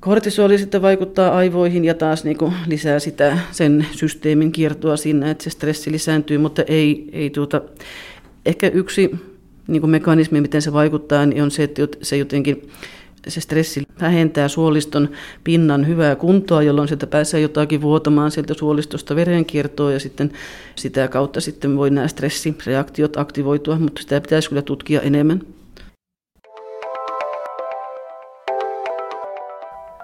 Kortisoli 0.00 0.58
sitten 0.58 0.82
vaikuttaa 0.82 1.36
aivoihin 1.36 1.84
ja 1.84 1.94
taas 1.94 2.24
niin 2.24 2.36
lisää 2.66 2.98
sitä 2.98 3.38
sen 3.50 3.86
systeemin 3.92 4.52
kiertoa 4.52 4.96
siinä, 4.96 5.30
että 5.30 5.44
se 5.44 5.50
stressi 5.50 5.92
lisääntyy, 5.92 6.38
mutta 6.38 6.62
ei, 6.62 7.08
ei 7.12 7.30
tuota, 7.30 7.62
ehkä 8.46 8.68
yksi 8.68 9.10
niin 9.68 9.80
kuin 9.80 9.90
mekanismi, 9.90 10.40
miten 10.40 10.62
se 10.62 10.72
vaikuttaa, 10.72 11.26
niin 11.26 11.42
on 11.42 11.50
se, 11.50 11.62
että 11.62 11.82
se 12.02 12.16
jotenkin 12.16 12.70
se 13.28 13.40
stressi 13.40 13.82
vähentää 14.00 14.48
suoliston 14.48 15.08
pinnan 15.44 15.86
hyvää 15.86 16.16
kuntoa, 16.16 16.62
jolloin 16.62 16.88
sieltä 16.88 17.06
pääsee 17.06 17.40
jotakin 17.40 17.82
vuotamaan 17.82 18.30
sieltä 18.30 18.54
suolistosta 18.54 19.16
verenkiertoa 19.16 19.92
ja 19.92 20.00
sitten 20.00 20.32
sitä 20.74 21.08
kautta 21.08 21.40
sitten 21.40 21.76
voi 21.76 21.90
nämä 21.90 22.08
stressireaktiot 22.08 23.16
aktivoitua, 23.16 23.78
mutta 23.78 24.02
sitä 24.02 24.20
pitäisi 24.20 24.48
kyllä 24.48 24.62
tutkia 24.62 25.00
enemmän. 25.00 25.40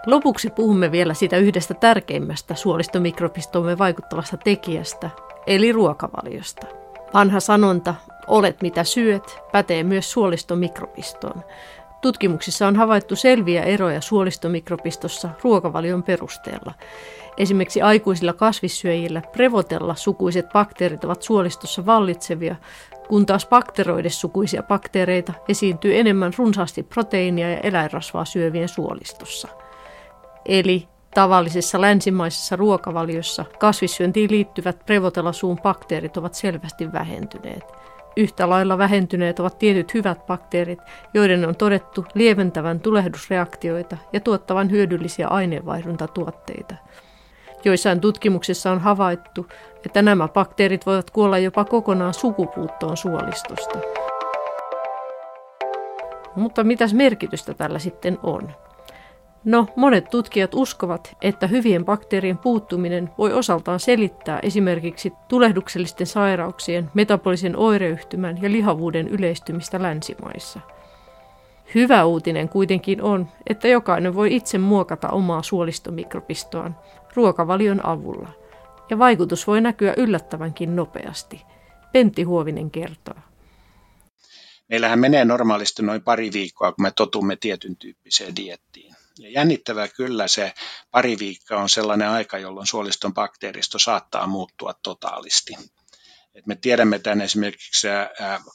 Lopuksi 0.06 0.50
puhumme 0.50 0.92
vielä 0.92 1.14
sitä 1.14 1.36
yhdestä 1.36 1.74
tärkeimmästä 1.74 2.54
suolistomikrobistomme 2.54 3.78
vaikuttavasta 3.78 4.36
tekijästä, 4.36 5.10
eli 5.46 5.72
ruokavaliosta. 5.72 6.66
Vanha 7.14 7.40
sanonta, 7.40 7.94
olet 8.30 8.62
mitä 8.62 8.84
syöt, 8.84 9.38
pätee 9.52 9.82
myös 9.82 10.12
suolistomikrobistoon. 10.12 11.44
Tutkimuksissa 12.00 12.66
on 12.66 12.76
havaittu 12.76 13.16
selviä 13.16 13.62
eroja 13.62 14.00
suolistomikrobistossa 14.00 15.28
ruokavalion 15.42 16.02
perusteella. 16.02 16.74
Esimerkiksi 17.36 17.82
aikuisilla 17.82 18.32
kasvissyöjillä 18.32 19.22
prevotella 19.32 19.94
sukuiset 19.94 20.48
bakteerit 20.52 21.04
ovat 21.04 21.22
suolistossa 21.22 21.86
vallitsevia, 21.86 22.56
kun 23.08 23.26
taas 23.26 23.46
bakteroidessukuisia 23.46 24.62
bakteereita 24.62 25.32
esiintyy 25.48 25.98
enemmän 25.98 26.32
runsaasti 26.38 26.82
proteiinia 26.82 27.50
ja 27.50 27.58
eläinrasvaa 27.58 28.24
syövien 28.24 28.68
suolistossa. 28.68 29.48
Eli 30.46 30.88
tavallisessa 31.14 31.80
länsimaisessa 31.80 32.56
ruokavaliossa 32.56 33.44
kasvissyöntiin 33.58 34.30
liittyvät 34.30 34.86
prevotelasuun 34.86 35.58
bakteerit 35.62 36.16
ovat 36.16 36.34
selvästi 36.34 36.92
vähentyneet. 36.92 37.79
Yhtä 38.16 38.50
lailla 38.50 38.78
vähentyneet 38.78 39.40
ovat 39.40 39.58
tietyt 39.58 39.94
hyvät 39.94 40.26
bakteerit, 40.26 40.78
joiden 41.14 41.48
on 41.48 41.56
todettu 41.56 42.04
lieventävän 42.14 42.80
tulehdusreaktioita 42.80 43.96
ja 44.12 44.20
tuottavan 44.20 44.70
hyödyllisiä 44.70 45.28
aineenvaihduntatuotteita. 45.28 46.74
Joissain 47.64 48.00
tutkimuksissa 48.00 48.70
on 48.70 48.80
havaittu, 48.80 49.46
että 49.86 50.02
nämä 50.02 50.28
bakteerit 50.28 50.86
voivat 50.86 51.10
kuolla 51.10 51.38
jopa 51.38 51.64
kokonaan 51.64 52.14
sukupuuttoon 52.14 52.96
suolistosta. 52.96 53.78
Mutta 56.36 56.64
mitäs 56.64 56.94
merkitystä 56.94 57.54
tällä 57.54 57.78
sitten 57.78 58.18
on? 58.22 58.52
No, 59.44 59.66
monet 59.76 60.11
tutkijat 60.11 60.55
uskovat, 60.55 61.16
että 61.22 61.46
hyvien 61.46 61.85
bakteerien 61.85 62.38
puuttuminen 62.38 63.11
voi 63.18 63.33
osaltaan 63.33 63.81
selittää 63.81 64.40
esimerkiksi 64.42 65.12
tulehduksellisten 65.29 66.07
sairauksien, 66.07 66.90
metabolisen 66.94 67.57
oireyhtymän 67.57 68.42
ja 68.42 68.53
lihavuuden 68.53 69.09
yleistymistä 69.09 69.83
länsimaissa. 69.83 70.61
Hyvä 71.74 72.05
uutinen 72.05 72.48
kuitenkin 72.48 73.03
on, 73.03 73.29
että 73.46 73.68
jokainen 73.68 74.14
voi 74.14 74.37
itse 74.37 74.59
muokata 74.59 75.09
omaa 75.09 75.42
suolistomikrobistoaan 75.42 76.76
ruokavalion 77.14 77.87
avulla. 77.87 78.29
Ja 78.90 78.98
vaikutus 78.98 79.46
voi 79.46 79.61
näkyä 79.61 79.94
yllättävänkin 79.96 80.76
nopeasti. 80.76 81.42
Pentti 81.92 82.22
Huovinen 82.22 82.70
kertoo. 82.70 83.14
Meillähän 84.68 84.98
menee 84.98 85.24
normaalisti 85.24 85.83
noin 85.83 86.03
pari 86.03 86.31
viikkoa, 86.33 86.72
kun 86.72 86.83
me 86.83 86.92
totumme 86.96 87.37
tietyn 87.37 87.76
tyyppiseen 87.76 88.37
diettiin. 88.37 88.94
Jännittävää 89.28 89.88
kyllä 89.88 90.28
se 90.28 90.52
pari 90.90 91.18
viikkoa 91.18 91.59
on 91.59 91.68
sellainen 91.68 92.09
aika, 92.09 92.38
jolloin 92.38 92.66
suoliston 92.66 93.14
bakteeristo 93.14 93.78
saattaa 93.78 94.26
muuttua 94.26 94.74
totaalisti. 94.83 95.52
Et 96.35 96.46
me 96.46 96.56
tiedämme 96.56 96.98
tämän 96.98 97.20
esimerkiksi, 97.20 97.88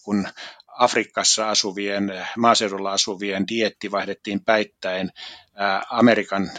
kun 0.03 0.27
Afrikassa 0.67 1.49
asuvien, 1.49 2.27
maaseudulla 2.37 2.91
asuvien 2.91 3.47
dietti 3.47 3.91
vaihdettiin 3.91 4.45
päittäin 4.45 5.11
Amerikan 5.89 6.51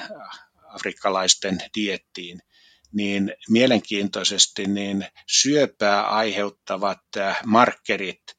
afrikkalaisten 0.69 1.59
diettiin, 1.77 2.41
niin 2.93 3.35
mielenkiintoisesti 3.49 4.67
niin 4.67 5.07
syöpää 5.27 6.09
aiheuttavat 6.09 7.03
markkerit 7.47 8.36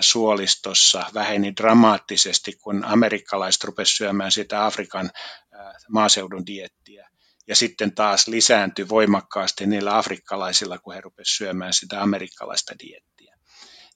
suolistossa 0.00 1.06
väheni 1.14 1.56
dramaattisesti, 1.56 2.52
kun 2.52 2.84
amerikkalaiset 2.84 3.64
rupesivat 3.64 3.96
syömään 3.96 4.32
sitä 4.32 4.66
Afrikan 4.66 5.10
maaseudun 5.88 6.46
diettiä. 6.46 7.08
Ja 7.46 7.56
sitten 7.56 7.94
taas 7.94 8.28
lisääntyi 8.28 8.88
voimakkaasti 8.88 9.66
niillä 9.66 9.96
afrikkalaisilla, 9.98 10.78
kun 10.78 10.94
he 10.94 11.00
rupesivat 11.00 11.36
syömään 11.36 11.72
sitä 11.72 12.02
amerikkalaista 12.02 12.74
diettiä. 12.78 13.36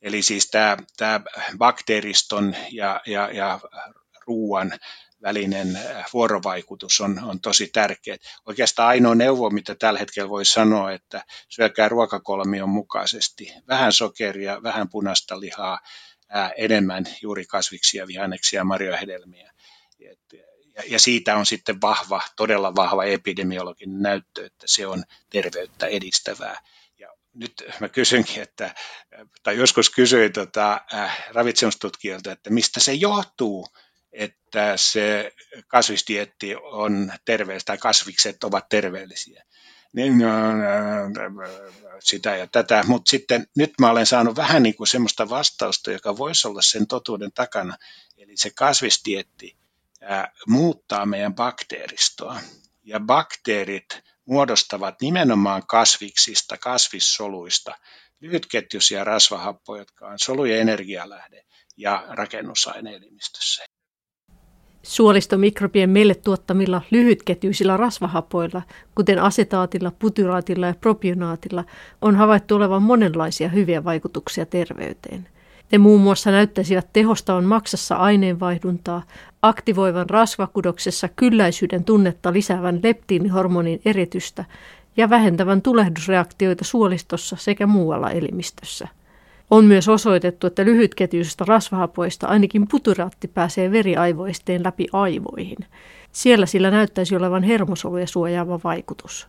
Eli 0.03 0.22
siis 0.22 0.51
tämä, 0.51 0.77
tämä 0.96 1.20
bakteeriston 1.59 2.57
ja, 2.70 3.01
ja, 3.07 3.31
ja 3.33 3.61
ruoan 4.27 4.72
välinen 5.22 5.76
äh, 5.76 6.04
vuorovaikutus 6.12 7.00
on, 7.00 7.20
on 7.24 7.40
tosi 7.40 7.66
tärkeä. 7.66 8.16
Oikeastaan 8.46 8.88
ainoa 8.88 9.14
neuvo, 9.14 9.50
mitä 9.50 9.74
tällä 9.74 9.98
hetkellä 9.98 10.28
voi 10.28 10.44
sanoa, 10.44 10.92
että 10.92 11.24
syökää 11.48 11.88
ruokakolmion 11.88 12.68
mukaisesti. 12.68 13.52
Vähän 13.68 13.92
sokeria, 13.92 14.62
vähän 14.62 14.88
punaista 14.88 15.40
lihaa, 15.40 15.81
ää, 16.28 16.50
enemmän 16.57 17.04
juuri 17.22 17.44
kasviksia, 17.46 18.07
vihanneksia, 18.07 18.64
marjohedelmiä. 18.64 19.52
Ja, 19.98 20.83
ja 20.87 21.00
siitä 21.00 21.37
on 21.37 21.46
sitten 21.46 21.81
vahva, 21.81 22.22
todella 22.37 22.74
vahva 22.74 23.04
epidemiologinen 23.04 24.02
näyttö, 24.02 24.46
että 24.46 24.66
se 24.66 24.87
on 24.87 25.04
terveyttä 25.31 25.87
edistävää. 25.87 26.61
Nyt 27.35 27.64
mä 27.81 27.88
kysynkin, 27.88 28.42
että, 28.42 28.74
tai 29.42 29.57
joskus 29.57 29.90
kysyin 29.90 30.33
tota, 30.33 30.81
äh, 30.94 31.26
ravitsemustutkijoilta, 31.31 32.33
että 32.33 32.50
mistä 32.50 32.81
se 32.81 32.92
johtuu, 32.92 33.68
että 34.18 34.76
se 34.76 35.33
kasvistietti 35.66 36.54
on 36.57 37.12
terveellistä 37.24 37.66
tai 37.66 37.78
kasvikset 37.78 38.44
ovat 38.44 38.68
terveellisiä. 38.68 39.44
Niin, 39.92 40.18
no, 40.18 40.28
sitä 42.00 42.37
ja 42.37 42.46
tätä, 42.46 42.85
mutta 42.87 43.11
sitten 43.11 43.46
nyt 43.57 43.72
mä 43.81 43.90
olen 43.90 44.07
saanut 44.07 44.37
vähän 44.37 44.62
niin 44.62 44.74
kuin 44.74 44.87
semmoista 44.87 45.28
vastausta, 45.28 45.92
joka 45.92 46.16
voisi 46.16 46.48
olla 46.48 46.62
sen 46.62 46.87
totuuden 46.87 47.33
takana. 47.33 47.76
Eli 48.16 48.37
se 48.37 48.50
kasvistietti 48.50 49.57
ää, 50.00 50.33
muuttaa 50.46 51.07
meidän 51.07 51.35
bakteeristoa 51.35 52.40
ja 52.85 53.00
bakteerit 53.00 54.02
muodostavat 54.24 55.00
nimenomaan 55.00 55.66
kasviksista, 55.66 56.57
kasvissoluista 56.57 57.78
lyhytketjuisia 58.20 59.04
rasvahappoja, 59.04 59.83
jotka 59.83 60.07
on 60.07 60.18
solujen 60.18 60.61
energialähde 60.61 61.44
ja 61.76 62.04
rakennusaine 62.09 62.94
elimistössä. 62.94 63.67
Suolistomikrobien 64.83 65.91
meille 65.91 66.14
tuottamilla 66.14 66.83
lyhytketjuisilla 66.91 67.77
rasvahapoilla, 67.77 68.62
kuten 68.95 69.19
asetaatilla, 69.19 69.93
putyraatilla 69.99 70.67
ja 70.67 70.75
propionaatilla, 70.81 71.64
on 72.03 72.17
havaittu 72.17 72.55
olevan 72.55 72.83
monenlaisia 72.83 73.49
hyviä 73.49 73.85
vaikutuksia 73.85 74.47
terveyteen. 74.47 75.29
Ne 75.73 75.79
muun 75.79 76.01
muassa 76.01 76.31
näyttäisivät 76.31 76.88
tehostavan 76.93 77.45
maksassa 77.45 77.97
aineenvaihduntaa, 77.97 79.03
aktivoivan 79.43 80.11
rasvakudoksessa 80.11 81.09
kylläisyyden 81.09 81.85
tunnetta 81.85 82.33
lisäävän 82.33 82.81
leptiinihormonin 82.83 83.81
eritystä 83.85 84.45
ja 84.97 85.11
vähentävän 85.11 85.62
tulehdusreaktioita 85.62 86.64
suolistossa 86.64 87.37
sekä 87.37 87.67
muualla 87.67 88.11
elimistössä. 88.11 88.88
On 89.50 89.64
myös 89.64 89.88
osoitettu, 89.88 90.46
että 90.46 90.64
lyhytketjuisista 90.64 91.44
rasvahapoista 91.44 92.26
ainakin 92.26 92.68
puturaatti 92.68 93.28
pääsee 93.28 93.70
veriaivoisteen 93.70 94.64
läpi 94.64 94.87
aivoihin. 94.92 95.58
Siellä 96.12 96.46
sillä 96.46 96.70
näyttäisi 96.70 97.16
olevan 97.16 97.42
hermosoluja 97.42 98.06
suojaava 98.06 98.61
vaikutus. 98.64 99.28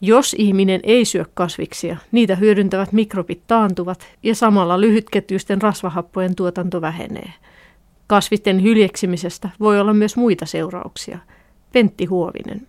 Jos 0.00 0.34
ihminen 0.38 0.80
ei 0.82 1.04
syö 1.04 1.24
kasviksia, 1.34 1.96
niitä 2.12 2.36
hyödyntävät 2.36 2.92
mikrobit 2.92 3.46
taantuvat 3.46 4.06
ja 4.22 4.34
samalla 4.34 4.80
lyhytketjuisten 4.80 5.62
rasvahappojen 5.62 6.34
tuotanto 6.34 6.80
vähenee. 6.80 7.32
Kasvisten 8.06 8.62
hyljeksimisestä 8.62 9.50
voi 9.60 9.80
olla 9.80 9.92
myös 9.92 10.16
muita 10.16 10.46
seurauksia. 10.46 11.18
Pentti 11.72 12.04
Huovinen. 12.04 12.68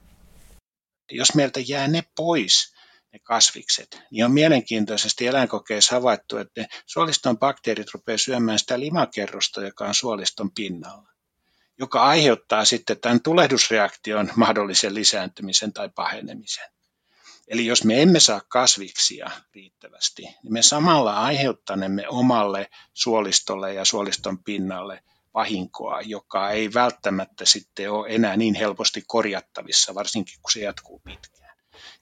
Jos 1.11 1.35
meiltä 1.35 1.59
jää 1.67 1.87
ne 1.87 2.03
pois, 2.15 2.73
ne 3.13 3.19
kasvikset, 3.19 4.01
niin 4.11 4.25
on 4.25 4.31
mielenkiintoisesti 4.31 5.27
eläinkokeissa 5.27 5.95
havaittu, 5.95 6.37
että 6.37 6.61
ne 6.61 6.67
suoliston 6.85 7.37
bakteerit 7.37 7.93
rupeaa 7.93 8.17
syömään 8.17 8.59
sitä 8.59 8.79
limakerrosta, 8.79 9.61
joka 9.61 9.85
on 9.85 9.95
suoliston 9.95 10.51
pinnalla, 10.51 11.09
joka 11.79 12.03
aiheuttaa 12.03 12.65
sitten 12.65 12.99
tämän 12.99 13.21
tulehdusreaktion 13.21 14.31
mahdollisen 14.35 14.95
lisääntymisen 14.95 15.73
tai 15.73 15.89
pahenemisen. 15.95 16.69
Eli 17.47 17.65
jos 17.65 17.83
me 17.83 18.01
emme 18.01 18.19
saa 18.19 18.41
kasviksia 18.47 19.31
riittävästi, 19.53 20.21
niin 20.21 20.53
me 20.53 20.61
samalla 20.61 21.13
aiheuttanemme 21.13 22.07
omalle 22.07 22.69
suolistolle 22.93 23.73
ja 23.73 23.85
suoliston 23.85 24.43
pinnalle 24.43 25.03
vahinkoa, 25.33 26.01
joka 26.01 26.49
ei 26.49 26.73
välttämättä 26.73 27.45
sitten 27.45 27.91
ole 27.91 28.07
enää 28.09 28.37
niin 28.37 28.55
helposti 28.55 29.03
korjattavissa, 29.07 29.95
varsinkin 29.95 30.39
kun 30.41 30.51
se 30.51 30.59
jatkuu 30.59 30.99
pitkään. 30.99 31.48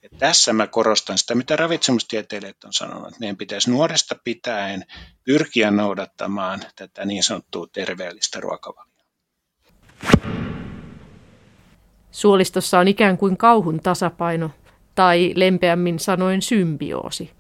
Ja 0.04 0.10
tässä 0.18 0.54
mä 0.54 0.68
korostan 0.68 1.18
sitä, 1.18 1.36
mitä 1.36 1.56
ravitsemustieteilijät 1.56 2.63
on 2.63 2.74
sanonut, 2.74 3.08
että 3.08 3.20
meidän 3.20 3.38
pitäisi 3.38 3.72
nuoresta 3.72 4.16
pitäen 4.24 4.86
pyrkiä 5.24 5.72
noudattamaan 5.72 6.62
tätä 6.76 7.06
niin 7.06 7.24
sanottua 7.24 7.68
terveellistä 7.74 8.40
ruokavaliota. 8.40 9.04
Suolistossa 12.12 12.80
on 12.80 12.88
ikään 12.88 13.18
kuin 13.18 13.38
kauhun 13.38 13.80
tasapaino, 13.80 14.52
tai 14.96 15.34
lempeämmin 15.36 16.00
sanoen 16.00 16.42
symbioosi. 16.42 17.32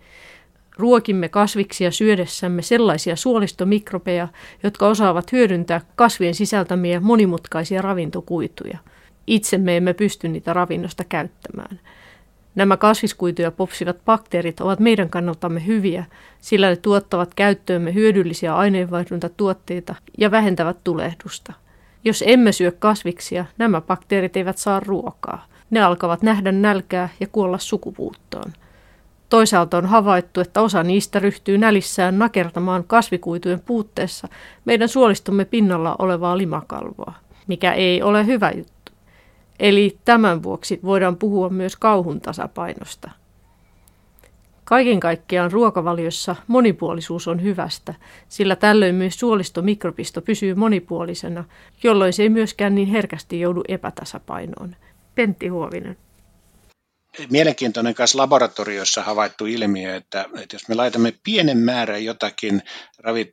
Ruokimme 0.77 1.29
kasviksia 1.29 1.91
syödessämme 1.91 2.61
sellaisia 2.61 3.15
suolistomikrobeja, 3.15 4.27
jotka 4.63 4.87
osaavat 4.87 5.31
hyödyntää 5.31 5.81
kasvien 5.95 6.35
sisältämiä 6.35 6.99
monimutkaisia 6.99 7.81
ravintokuituja. 7.81 8.77
Itse 9.27 9.57
me 9.57 9.77
emme 9.77 9.93
pysty 9.93 10.27
niitä 10.27 10.53
ravinnosta 10.53 11.03
käyttämään. 11.03 11.79
Nämä 12.57 12.77
kasviskuituja 12.77 13.51
popsivat 13.51 13.97
bakteerit 14.05 14.61
ovat 14.61 14.79
meidän 14.79 15.09
kannaltamme 15.09 15.65
hyviä, 15.65 16.05
sillä 16.39 16.69
ne 16.69 16.75
tuottavat 16.75 17.33
käyttöömme 17.33 17.93
hyödyllisiä 17.93 18.55
aineenvaihduntatuotteita 18.55 19.95
ja 20.17 20.31
vähentävät 20.31 20.77
tulehdusta. 20.83 21.53
Jos 22.03 22.23
emme 22.27 22.51
syö 22.51 22.71
kasviksia, 22.79 23.45
nämä 23.57 23.81
bakteerit 23.81 24.37
eivät 24.37 24.57
saa 24.57 24.79
ruokaa. 24.79 25.45
Ne 25.69 25.81
alkavat 25.81 26.21
nähdä 26.21 26.51
nälkää 26.51 27.09
ja 27.19 27.27
kuolla 27.31 27.57
sukupuuttoon. 27.57 28.53
Toisaalta 29.29 29.77
on 29.77 29.85
havaittu, 29.85 30.41
että 30.41 30.61
osa 30.61 30.83
niistä 30.83 31.19
ryhtyy 31.19 31.57
nälissään 31.57 32.19
nakertamaan 32.19 32.83
kasvikuitujen 32.83 33.61
puutteessa 33.61 34.27
meidän 34.65 34.89
suolistomme 34.89 35.45
pinnalla 35.45 35.95
olevaa 35.99 36.37
limakalvoa, 36.37 37.13
mikä 37.47 37.73
ei 37.73 38.01
ole 38.01 38.25
hyvä 38.25 38.51
juttu. 38.51 38.76
Eli 39.59 39.97
tämän 40.05 40.43
vuoksi 40.43 40.79
voidaan 40.83 41.17
puhua 41.17 41.49
myös 41.49 41.75
kauhun 41.75 42.21
tasapainosta. 42.21 43.11
Kaiken 44.63 44.99
kaikkiaan 44.99 45.51
ruokavaliossa 45.51 46.35
monipuolisuus 46.47 47.27
on 47.27 47.43
hyvästä, 47.43 47.93
sillä 48.29 48.55
tällöin 48.55 48.95
myös 48.95 49.19
suolistomikrobisto 49.19 50.21
pysyy 50.21 50.55
monipuolisena, 50.55 51.43
jolloin 51.83 52.13
se 52.13 52.23
ei 52.23 52.29
myöskään 52.29 52.75
niin 52.75 52.87
herkästi 52.87 53.39
joudu 53.39 53.63
epätasapainoon. 53.67 54.75
Pentti 55.15 55.47
Huovinen 55.47 55.97
mielenkiintoinen 57.29 57.93
kanssa 57.93 58.17
laboratoriossa 58.17 59.03
havaittu 59.03 59.45
ilmiö, 59.45 59.95
että, 59.95 60.25
että 60.41 60.55
jos 60.55 60.67
me 60.67 60.75
laitamme 60.75 61.13
pienen 61.23 61.57
määrän 61.57 62.05
jotakin 62.05 62.61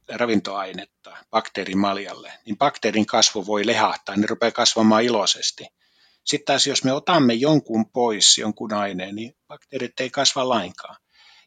ravintoainetta 0.08 1.16
bakteerimaljalle, 1.30 2.32
niin 2.46 2.58
bakteerin 2.58 3.06
kasvu 3.06 3.46
voi 3.46 3.66
lehahtaa, 3.66 4.16
ne 4.16 4.26
rupeaa 4.26 4.52
kasvamaan 4.52 5.02
iloisesti. 5.02 5.66
Sitten 6.24 6.44
taas 6.46 6.66
jos 6.66 6.84
me 6.84 6.92
otamme 6.92 7.34
jonkun 7.34 7.90
pois, 7.90 8.38
jonkun 8.38 8.72
aineen, 8.72 9.14
niin 9.14 9.37
bakteerit 9.48 10.00
ei 10.00 10.10
kasva 10.10 10.48
lainkaan. 10.48 10.96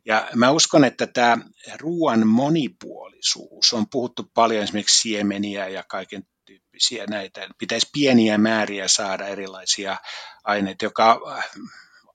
Ja 0.06 0.30
mä 0.36 0.52
uskon, 0.52 0.84
että 0.84 1.08
tämä 1.08 1.38
ruoan 1.80 2.28
monipuolisuus, 2.28 3.74
on 3.74 3.90
puhuttu 3.92 4.32
paljon 4.34 4.64
esimerkiksi 4.64 5.02
siemeniä 5.02 5.68
ja 5.68 5.84
kaiken 5.84 6.24
tyyppisiä 6.46 7.06
näitä, 7.10 7.48
pitäisi 7.58 7.90
pieniä 7.94 8.38
määriä 8.38 8.88
saada 8.88 9.28
erilaisia 9.28 9.98
aineita, 10.44 10.86
joka 10.86 11.22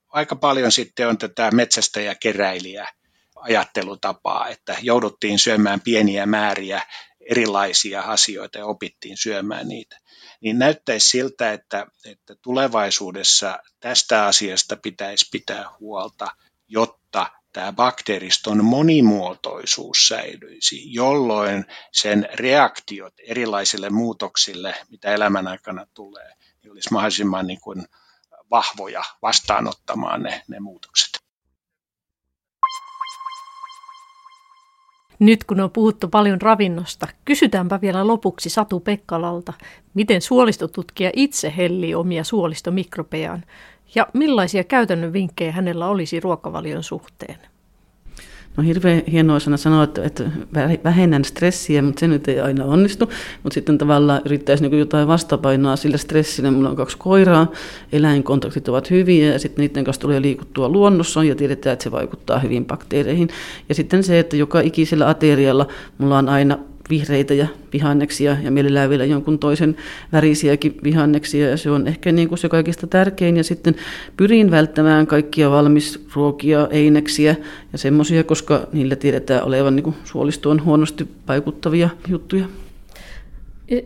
aika 0.09 0.37
paljon 0.37 0.73
sitten 0.73 1.09
on 1.09 1.19
tätä 1.19 1.51
metsästä 1.51 2.01
ja 2.01 2.15
keräilijä 2.15 2.89
ajattelutapaa, 3.35 4.49
että 4.49 4.77
jouduttiin 4.83 5.39
syömään 5.39 5.81
pieniä 5.81 6.27
määriä 6.27 6.83
erilaisia 7.31 8.01
asioita 8.01 8.59
ja 8.59 8.67
opittiin 8.67 9.17
syömään 9.17 9.69
niitä. 9.69 9.99
Niin 10.43 10.59
näyttäisi 10.59 11.11
siltä, 11.11 11.53
että, 11.53 11.87
että 12.07 12.35
tulevaisuudessa 12.43 13.59
tästä 13.81 14.27
asiasta 14.27 14.77
pitäisi 14.77 15.29
pitää 15.33 15.65
huolta, 15.81 16.27
jotta 16.69 17.31
tämä 17.53 17.73
bakteeriston 17.73 18.65
monimuotoisuus 18.65 20.09
säilyisi, 20.09 20.95
jolloin 20.95 21.65
sen 21.93 22.29
reaktiot 22.35 23.15
erilaisille 23.19 23.91
muutoksille, 23.91 24.75
mitä 24.91 25.15
elämän 25.15 25.49
aikana 25.49 25.87
tulee, 25.95 26.35
niin 26.63 26.73
olisi 26.73 26.93
mahdollisimman 26.93 27.47
niin 27.47 27.61
kuin 27.61 27.85
vahvoja 28.51 29.05
vastaanottamaan 29.23 30.23
ne, 30.23 30.43
ne 30.49 30.61
muutokset. 30.61 31.22
Nyt 35.23 35.45
kun 35.45 35.61
on 35.61 35.71
puhuttu 35.71 36.09
paljon 36.09 36.41
ravinnosta, 36.41 37.09
kysytäänpä 37.25 37.81
vielä 37.81 38.07
lopuksi 38.07 38.51
Satu 38.51 38.81
Pekkalalta, 38.81 39.53
miten 39.95 40.23
suolistotutkija 40.23 41.11
itse 41.17 41.53
hellii 41.57 41.95
omia 41.95 42.25
suolistomikrobejaan 42.25 43.45
ja 43.95 44.07
millaisia 44.13 44.65
käytännön 44.65 45.13
vinkkejä 45.13 45.53
hänellä 45.53 45.87
olisi 45.87 46.21
ruokavalion 46.21 46.83
suhteen. 46.83 47.52
No 48.57 48.63
hirveän 48.63 49.03
hienoa 49.13 49.41
sana 49.41 49.57
sanoa, 49.57 49.85
että, 49.85 50.05
että 50.05 50.25
vähennän 50.85 51.25
stressiä, 51.25 51.83
mutta 51.83 52.01
se 52.01 52.09
nyt 52.09 52.29
ei 52.29 52.41
aina 52.41 52.65
onnistu. 52.65 53.11
Mutta 53.43 53.55
sitten 53.55 53.79
tavallaan 53.79 54.23
yrittäisi 54.25 54.69
niin 54.69 54.79
jotain 54.79 55.09
vastapainoa 55.09 55.77
sillä 55.77 55.97
stressillä. 55.97 56.51
Mulla 56.51 56.71
on 56.71 56.77
kaksi 56.77 56.97
koiraa, 56.99 57.53
eläinkontaktit 57.93 58.69
ovat 58.69 58.91
hyviä 58.91 59.33
ja 59.33 59.39
sitten 59.39 59.63
niiden 59.63 59.85
kanssa 59.85 60.01
tulee 60.01 60.23
liikuttua 60.23 60.69
luonnossa 60.69 61.25
ja 61.25 61.35
tiedetään, 61.35 61.73
että 61.73 61.83
se 61.83 61.91
vaikuttaa 61.91 62.39
hyvin 62.39 62.65
bakteereihin. 62.65 63.29
Ja 63.69 63.75
sitten 63.75 64.03
se, 64.03 64.19
että 64.19 64.37
joka 64.37 64.61
ikisellä 64.61 65.09
aterialla 65.09 65.67
mulla 65.99 66.19
on 66.19 66.29
aina 66.29 66.59
vihreitä 66.91 67.35
ja 67.35 67.47
vihanneksia 67.73 68.37
ja 68.43 68.51
mielellään 68.51 68.91
vielä 68.91 69.05
jonkun 69.05 69.39
toisen 69.39 69.77
värisiäkin 70.13 70.77
vihanneksia 70.85 71.51
ja 71.51 71.57
se 71.57 71.71
on 71.71 71.89
ehkä 71.89 72.13
niin 72.13 72.29
kuin 72.29 72.39
se 72.39 72.49
kaikista 72.49 72.87
tärkein 72.87 73.37
ja 73.37 73.45
sitten 73.45 73.75
pyrin 74.17 74.51
välttämään 74.51 75.07
kaikkia 75.07 75.51
valmisruokia, 75.51 76.69
eineksiä 76.71 77.37
ja 77.73 77.79
semmoisia, 77.79 78.25
koska 78.25 78.67
niillä 78.73 78.97
tiedetään 78.97 79.45
olevan 79.45 79.77
niin 79.77 79.85
kuin 79.85 79.97
suolistoon 80.05 80.65
huonosti 80.65 81.09
vaikuttavia 81.29 81.89
juttuja. 82.09 82.45
E, 83.69 83.81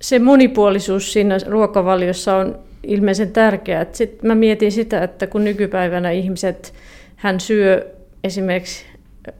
se 0.00 0.18
monipuolisuus 0.18 1.12
siinä 1.12 1.38
ruokavaliossa 1.46 2.36
on 2.36 2.58
ilmeisen 2.82 3.32
tärkeää. 3.32 3.86
Sitten 3.92 4.26
mä 4.26 4.34
mietin 4.34 4.72
sitä, 4.72 5.02
että 5.02 5.26
kun 5.26 5.44
nykypäivänä 5.44 6.10
ihmiset, 6.10 6.74
hän 7.16 7.40
syö 7.40 7.94
esimerkiksi 8.24 8.84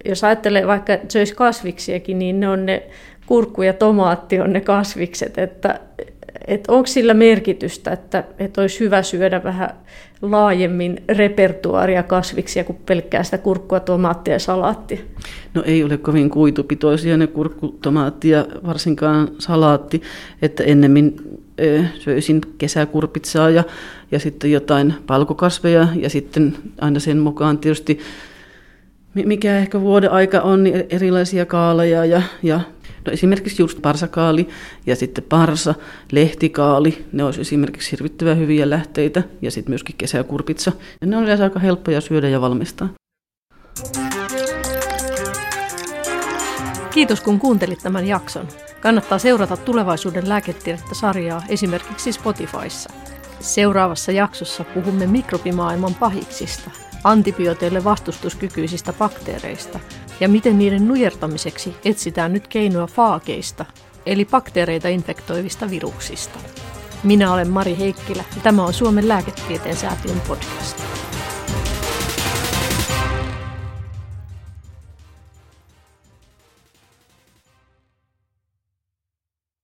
jos 0.04 0.24
ajattelee 0.24 0.66
vaikka 0.66 0.92
että 0.92 1.12
söisi 1.12 1.34
kasviksiakin, 1.34 2.18
niin 2.18 2.40
ne 2.40 2.48
on 2.48 2.66
ne 2.66 2.82
kurkku 3.26 3.62
ja 3.62 3.72
tomaatti 3.72 4.40
on 4.40 4.52
ne 4.52 4.60
kasvikset, 4.60 5.38
että, 5.38 5.80
että 6.46 6.72
onko 6.72 6.86
sillä 6.86 7.14
merkitystä, 7.14 7.92
että, 7.92 8.24
että 8.38 8.60
olisi 8.60 8.80
hyvä 8.80 9.02
syödä 9.02 9.44
vähän 9.44 9.70
laajemmin 10.22 11.02
repertuaaria 11.08 12.02
kasviksia 12.02 12.64
kuin 12.64 12.78
pelkkää 12.86 13.22
sitä 13.22 13.38
kurkkua, 13.38 13.80
tomaattia 13.80 14.34
ja 14.34 14.38
salaattia? 14.38 14.98
No 15.54 15.62
ei 15.66 15.84
ole 15.84 15.96
kovin 15.96 16.30
kuitupitoisia 16.30 17.16
ne 17.16 17.26
kurkku, 17.26 17.78
tomaatti 17.82 18.28
ja 18.28 18.46
varsinkaan 18.66 19.28
salaatti, 19.38 20.02
että 20.42 20.64
ennemmin 20.64 21.16
söisin 21.98 22.40
kesäkurpitsaa 22.58 23.50
ja, 23.50 23.64
ja 24.10 24.18
sitten 24.18 24.52
jotain 24.52 24.94
palkokasveja 25.06 25.88
ja 25.96 26.10
sitten 26.10 26.56
aina 26.80 27.00
sen 27.00 27.18
mukaan 27.18 27.58
tietysti 27.58 27.98
mikä 29.26 29.58
ehkä 29.58 29.80
vuoden 29.80 30.10
aika 30.10 30.40
on, 30.40 30.64
niin 30.64 30.84
erilaisia 30.90 31.46
kaaleja 31.46 32.04
ja, 32.04 32.22
ja 32.42 32.60
no 33.06 33.12
esimerkiksi 33.12 33.62
just 33.62 33.82
parsakaali 33.82 34.48
ja 34.86 34.96
sitten 34.96 35.24
parsa, 35.28 35.74
lehtikaali, 36.12 37.04
ne 37.12 37.24
olisi 37.24 37.40
esimerkiksi 37.40 37.92
hirvittävän 37.92 38.38
hyviä 38.38 38.70
lähteitä 38.70 39.22
ja 39.42 39.50
sitten 39.50 39.70
myöskin 39.70 39.94
kesäkurpitsa. 39.98 40.72
Ja 41.00 41.06
ne 41.06 41.16
on 41.16 41.24
yleensä 41.24 41.44
aika 41.44 41.58
helppoja 41.58 42.00
syödä 42.00 42.28
ja 42.28 42.40
valmistaa. 42.40 42.88
Kiitos 46.90 47.20
kun 47.20 47.38
kuuntelit 47.38 47.78
tämän 47.82 48.06
jakson. 48.06 48.48
Kannattaa 48.80 49.18
seurata 49.18 49.56
tulevaisuuden 49.56 50.28
lääketiedettä 50.28 50.94
sarjaa 50.94 51.42
esimerkiksi 51.48 52.12
Spotifyssa. 52.12 52.90
Seuraavassa 53.40 54.12
jaksossa 54.12 54.64
puhumme 54.64 55.06
mikrobimaailman 55.06 55.94
pahiksista– 55.94 56.70
antibiooteille 57.04 57.84
vastustuskykyisistä 57.84 58.92
bakteereista 58.92 59.80
ja 60.20 60.28
miten 60.28 60.58
niiden 60.58 60.88
nujertamiseksi 60.88 61.76
etsitään 61.84 62.32
nyt 62.32 62.48
keinoa 62.48 62.86
faakeista, 62.86 63.64
eli 64.06 64.24
bakteereita 64.24 64.88
infektoivista 64.88 65.70
viruksista. 65.70 66.38
Minä 67.04 67.32
olen 67.32 67.50
Mari 67.50 67.78
Heikkilä 67.78 68.24
ja 68.36 68.42
tämä 68.42 68.64
on 68.64 68.74
Suomen 68.74 69.08
lääketieteen 69.08 69.76
säätiön 69.76 70.20
podcast. 70.20 71.07